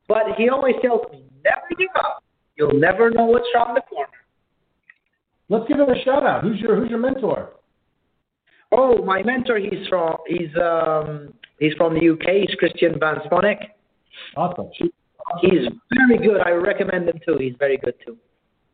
But 0.07 0.35
he 0.37 0.49
always 0.49 0.75
tells 0.81 1.11
me, 1.11 1.23
never 1.43 1.67
give 1.77 1.89
up. 1.95 2.23
You'll 2.55 2.79
never 2.79 3.09
know 3.09 3.25
what's 3.25 3.47
around 3.55 3.75
the 3.75 3.81
corner. 3.81 4.09
Let's 5.49 5.67
give 5.67 5.79
him 5.79 5.89
a 5.89 6.03
shout 6.03 6.25
out. 6.25 6.43
Who's 6.43 6.59
your 6.59 6.75
who's 6.79 6.89
your 6.89 6.99
mentor? 6.99 7.53
Oh, 8.75 9.03
my 9.03 9.21
mentor, 9.21 9.59
he's 9.59 9.87
from 9.87 10.17
he's 10.27 10.49
um 10.57 11.33
he's 11.59 11.73
from 11.73 11.93
the 11.93 12.09
UK. 12.09 12.47
He's 12.47 12.55
Christian 12.55 12.99
Van 12.99 13.17
Sponek. 13.29 13.57
Awesome. 14.35 14.69
He's 15.41 15.67
very 15.93 16.17
good. 16.17 16.41
I 16.41 16.51
recommend 16.51 17.07
him 17.07 17.19
too. 17.25 17.37
He's 17.39 17.53
very 17.59 17.77
good 17.77 17.93
too. 18.05 18.17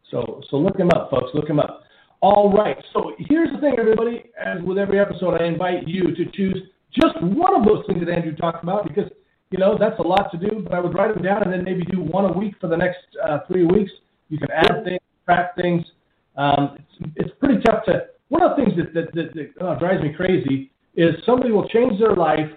So 0.10 0.42
so 0.50 0.58
look 0.58 0.78
him 0.78 0.90
up, 0.96 1.10
folks. 1.10 1.32
Look 1.34 1.50
him 1.50 1.60
up. 1.60 1.84
All 2.22 2.52
right. 2.52 2.78
So 2.94 3.14
here's 3.18 3.52
the 3.54 3.60
thing, 3.60 3.76
everybody. 3.78 4.24
As 4.40 4.62
with 4.64 4.78
every 4.78 5.00
episode, 5.00 5.40
I 5.42 5.46
invite 5.46 5.88
you 5.88 6.16
to 6.16 6.26
choose 6.34 6.58
just 6.94 7.22
one 7.22 7.60
of 7.60 7.66
those 7.66 7.86
things 7.86 8.00
that 8.06 8.10
Andrew 8.10 8.36
talked 8.36 8.64
about 8.64 8.88
because 8.88 9.12
you 9.52 9.58
know 9.58 9.78
that's 9.78 10.00
a 10.00 10.04
lot 10.04 10.32
to 10.32 10.38
do. 10.38 10.62
But 10.64 10.74
I 10.74 10.80
would 10.80 10.94
write 10.96 11.14
them 11.14 11.24
down 11.24 11.44
and 11.44 11.52
then 11.52 11.64
maybe 11.64 11.84
do 11.84 12.02
one 12.02 12.26
a 12.26 12.32
week 12.32 12.56
for 12.62 12.68
the 12.68 12.78
next 12.78 13.04
uh, 13.24 13.40
three 13.48 13.66
weeks. 13.66 13.92
You 14.30 14.38
can 14.38 14.52
add 14.52 14.84
things, 14.86 15.02
track 15.26 15.56
things. 15.56 15.86
Um, 16.38 16.78
it's, 16.78 17.12
it's 17.18 17.32
pretty 17.40 17.62
tough 17.66 17.84
to. 17.86 18.06
One 18.30 18.44
of 18.44 18.56
the 18.56 18.64
things 18.64 18.78
that 18.78 18.94
that, 18.94 19.14
that, 19.14 19.34
that 19.34 19.66
uh, 19.66 19.78
drives 19.80 20.02
me 20.02 20.14
crazy 20.14 20.72
is 20.96 21.16
somebody 21.26 21.52
will 21.52 21.68
change 21.70 22.00
their 22.00 22.16
life 22.16 22.50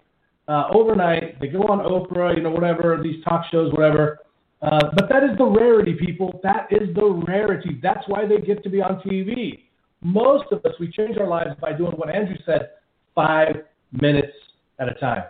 uh, 0.48 0.68
overnight. 0.72 1.40
They 1.40 1.48
go 1.48 1.62
on 1.62 1.78
Oprah, 1.78 2.36
you 2.36 2.42
know, 2.42 2.50
whatever 2.50 3.00
these 3.02 3.22
talk 3.24 3.44
shows, 3.50 3.72
whatever. 3.72 4.18
Uh, 4.60 4.90
but 4.94 5.08
that 5.08 5.24
is 5.24 5.36
the 5.38 5.44
rarity, 5.44 5.94
people. 5.94 6.38
That 6.42 6.68
is 6.70 6.94
the 6.94 7.22
rarity. 7.26 7.80
That's 7.82 8.06
why 8.06 8.26
they 8.26 8.38
get 8.38 8.62
to 8.62 8.70
be 8.70 8.80
on 8.80 9.00
TV. 9.00 9.64
Most 10.02 10.44
of 10.52 10.64
us, 10.64 10.72
we 10.78 10.90
change 10.90 11.16
our 11.18 11.26
lives 11.26 11.50
by 11.60 11.72
doing 11.72 11.92
what 11.92 12.14
Andrew 12.14 12.36
said 12.44 12.70
five 13.14 13.56
minutes 14.00 14.32
at 14.78 14.88
a 14.88 14.94
time. 14.94 15.24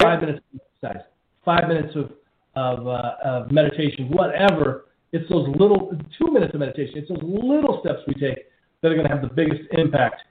Five 0.00 0.20
minutes 0.20 0.40
of 0.54 0.60
exercise, 0.82 1.04
five 1.44 1.68
minutes 1.68 1.94
of, 1.94 2.10
of, 2.56 2.86
uh, 2.86 3.12
of 3.22 3.50
meditation, 3.50 4.08
whatever. 4.10 4.86
It's 5.12 5.28
those 5.28 5.46
little, 5.58 5.92
two 6.18 6.32
minutes 6.32 6.54
of 6.54 6.60
meditation. 6.60 6.94
It's 6.96 7.08
those 7.08 7.22
little 7.22 7.80
steps 7.84 8.00
we 8.06 8.14
take 8.14 8.46
that 8.82 8.90
are 8.90 8.94
going 8.94 9.08
to 9.08 9.12
have 9.12 9.22
the 9.22 9.34
biggest 9.34 9.62
impact 9.72 10.22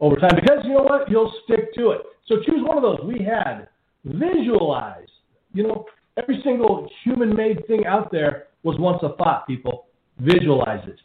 over 0.00 0.16
time. 0.16 0.34
Because 0.34 0.64
you 0.64 0.74
know 0.74 0.82
what? 0.82 1.10
You'll 1.10 1.32
stick 1.44 1.74
to 1.74 1.90
it. 1.90 2.00
So 2.26 2.36
choose 2.46 2.62
one 2.62 2.76
of 2.76 2.82
those. 2.82 3.00
We 3.04 3.24
had 3.24 3.68
visualize. 4.04 5.08
You 5.52 5.64
know, 5.64 5.86
every 6.16 6.40
single 6.44 6.88
human-made 7.04 7.66
thing 7.66 7.86
out 7.86 8.10
there 8.12 8.44
was 8.62 8.78
once 8.78 9.02
a 9.02 9.16
thought. 9.16 9.46
People 9.46 9.86
visualize 10.18 10.86
it. 10.86 10.98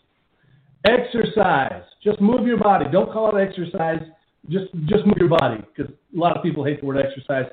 Exercise. 0.85 1.83
Just 2.03 2.19
move 2.21 2.45
your 2.45 2.57
body. 2.57 2.85
Don't 2.91 3.11
call 3.11 3.35
it 3.35 3.41
exercise. 3.41 4.01
Just 4.49 4.73
just 4.85 5.05
move 5.05 5.17
your 5.17 5.29
body 5.29 5.57
because 5.75 5.91
a 5.93 6.19
lot 6.19 6.35
of 6.35 6.41
people 6.41 6.63
hate 6.63 6.79
the 6.79 6.85
word 6.87 6.97
exercise. 6.97 7.45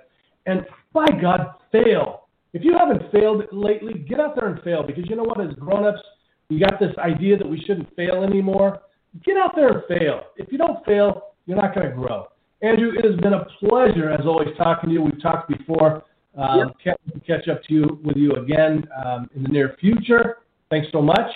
And 0.46 0.64
by 0.94 1.06
God, 1.20 1.54
fail. 1.70 2.28
If 2.54 2.64
you 2.64 2.74
haven't 2.78 3.12
failed 3.12 3.44
lately, 3.52 3.92
get 4.08 4.18
out 4.18 4.34
there 4.34 4.48
and 4.48 4.62
fail 4.62 4.82
because 4.82 5.04
you 5.08 5.16
know 5.16 5.24
what? 5.24 5.38
As 5.38 5.52
grown-ups, 5.56 6.00
we 6.48 6.58
got 6.58 6.80
this 6.80 6.96
idea 6.96 7.36
that 7.36 7.46
we 7.46 7.60
shouldn't 7.60 7.94
fail 7.94 8.22
anymore. 8.22 8.80
Get 9.24 9.36
out 9.36 9.52
there 9.54 9.68
and 9.68 9.82
fail. 9.88 10.22
If 10.36 10.52
you 10.52 10.58
don't 10.58 10.84
fail, 10.84 11.22
you're 11.46 11.56
not 11.56 11.74
going 11.74 11.88
to 11.88 11.94
grow. 11.94 12.28
Andrew, 12.60 12.92
it 12.96 13.04
has 13.04 13.16
been 13.20 13.34
a 13.34 13.46
pleasure 13.60 14.10
as 14.10 14.26
always 14.26 14.48
talking 14.56 14.90
to 14.90 14.94
you. 14.94 15.02
We've 15.02 15.22
talked 15.22 15.48
before. 15.48 16.02
Um, 16.36 16.72
Can't 16.82 16.98
catch 17.26 17.48
up 17.48 17.62
to 17.64 17.74
you 17.74 18.00
with 18.04 18.16
you 18.16 18.32
again 18.36 18.86
um, 19.04 19.28
in 19.34 19.42
the 19.42 19.48
near 19.48 19.76
future. 19.80 20.38
Thanks 20.70 20.88
so 20.92 21.02
much. 21.02 21.30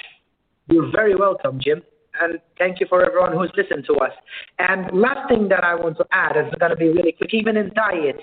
You're 0.69 0.91
very 0.93 1.17
welcome, 1.17 1.59
Jim. 1.61 1.83
And 2.21 2.39
thank 2.59 2.79
you 2.79 2.87
for 2.89 3.05
everyone 3.05 3.33
who's 3.33 3.51
listened 3.57 3.85
to 3.87 3.95
us. 3.95 4.13
And 4.59 5.01
last 5.01 5.29
thing 5.29 5.49
that 5.49 5.65
I 5.65 5.75
want 5.75 5.97
to 5.97 6.07
add 6.13 6.37
is 6.37 6.53
going 6.59 6.71
to 6.71 6.77
be 6.77 6.89
really 6.89 7.13
quick. 7.13 7.33
Even 7.33 7.57
in 7.57 7.73
diet, 7.75 8.21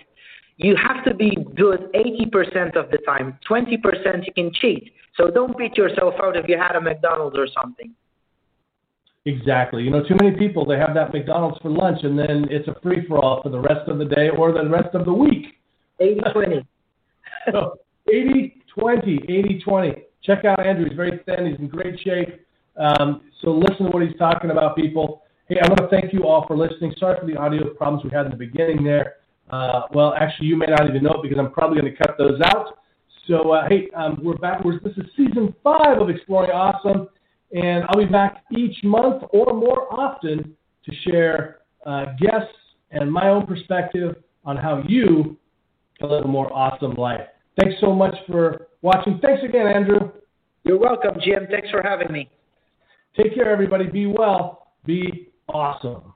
you 0.57 0.75
have 0.75 1.03
to 1.05 1.13
be 1.13 1.35
good 1.55 1.91
80% 1.93 2.75
of 2.75 2.91
the 2.91 2.99
time. 3.05 3.39
20% 3.49 4.25
you 4.25 4.33
can 4.33 4.51
cheat. 4.53 4.91
So 5.15 5.29
don't 5.31 5.57
beat 5.57 5.75
yourself 5.75 6.15
out 6.21 6.37
if 6.37 6.47
you 6.47 6.57
had 6.57 6.75
a 6.75 6.81
McDonald's 6.81 7.37
or 7.37 7.47
something. 7.47 7.93
Exactly. 9.29 9.83
You 9.83 9.91
know, 9.91 10.03
too 10.03 10.15
many 10.19 10.35
people 10.35 10.65
they 10.65 10.77
have 10.77 10.95
that 10.95 11.13
McDonald's 11.13 11.59
for 11.61 11.69
lunch 11.69 11.99
and 12.03 12.17
then 12.17 12.47
it's 12.49 12.67
a 12.67 12.75
free 12.81 13.05
for 13.07 13.23
all 13.23 13.41
for 13.43 13.49
the 13.49 13.59
rest 13.59 13.87
of 13.87 13.99
the 13.99 14.05
day 14.05 14.29
or 14.29 14.51
the 14.51 14.67
rest 14.67 14.95
of 14.95 15.05
the 15.05 15.13
week. 15.13 15.59
80 15.99 16.21
20. 16.33 16.55
So 17.51 17.79
80 18.11 18.61
20, 18.77 19.19
80 19.29 19.61
20. 19.63 19.93
Check 20.23 20.45
out 20.45 20.65
Andrew. 20.65 20.85
He's 20.87 20.95
very 20.95 21.19
thin. 21.25 21.47
He's 21.47 21.59
in 21.59 21.67
great 21.67 21.99
shape. 22.01 22.45
Um, 22.75 23.21
so 23.41 23.51
listen 23.51 23.85
to 23.85 23.91
what 23.91 24.03
he's 24.03 24.17
talking 24.17 24.51
about, 24.51 24.75
people. 24.75 25.23
Hey, 25.47 25.57
I 25.63 25.67
want 25.67 25.79
to 25.79 25.87
thank 25.87 26.11
you 26.11 26.27
all 26.27 26.45
for 26.47 26.57
listening. 26.57 26.93
Sorry 26.99 27.17
for 27.19 27.25
the 27.25 27.37
audio 27.37 27.73
problems 27.73 28.03
we 28.03 28.11
had 28.11 28.25
in 28.25 28.31
the 28.31 28.37
beginning 28.37 28.83
there. 28.83 29.15
Uh, 29.51 29.83
well, 29.93 30.13
actually, 30.13 30.47
you 30.47 30.57
may 30.57 30.65
not 30.67 30.87
even 30.87 31.03
know 31.03 31.13
it 31.13 31.23
because 31.23 31.37
I'm 31.39 31.51
probably 31.51 31.79
going 31.79 31.91
to 31.91 31.97
cut 31.97 32.17
those 32.17 32.39
out. 32.45 32.79
So, 33.27 33.51
uh, 33.51 33.67
hey, 33.69 33.89
um, 33.95 34.19
we're 34.21 34.37
back. 34.37 34.63
We're, 34.63 34.79
this 34.79 34.97
is 34.97 35.05
season 35.15 35.55
five 35.63 35.99
of 35.99 36.09
Exploring 36.09 36.51
Awesome, 36.51 37.07
and 37.51 37.83
I'll 37.89 37.99
be 37.99 38.05
back 38.05 38.43
each 38.55 38.83
month 38.83 39.23
or 39.31 39.53
more 39.53 39.91
often 39.93 40.55
to 40.85 40.95
share 41.07 41.59
uh, 41.85 42.05
guests 42.19 42.53
and 42.91 43.11
my 43.11 43.29
own 43.29 43.45
perspective 43.45 44.15
on 44.45 44.57
how 44.57 44.83
you 44.87 45.37
can 45.99 46.09
live 46.09 46.25
a 46.25 46.27
more 46.27 46.51
awesome 46.53 46.93
life. 46.93 47.21
Thanks 47.59 47.75
so 47.81 47.93
much 47.93 48.15
for 48.27 48.67
watching. 48.81 49.19
Thanks 49.21 49.43
again, 49.43 49.67
Andrew. 49.67 50.11
You're 50.63 50.79
welcome, 50.79 51.15
Jim. 51.23 51.47
Thanks 51.49 51.69
for 51.69 51.81
having 51.81 52.11
me. 52.11 52.29
Take 53.17 53.35
care, 53.35 53.51
everybody. 53.51 53.87
Be 53.87 54.05
well. 54.05 54.73
Be 54.85 55.29
awesome. 55.47 56.13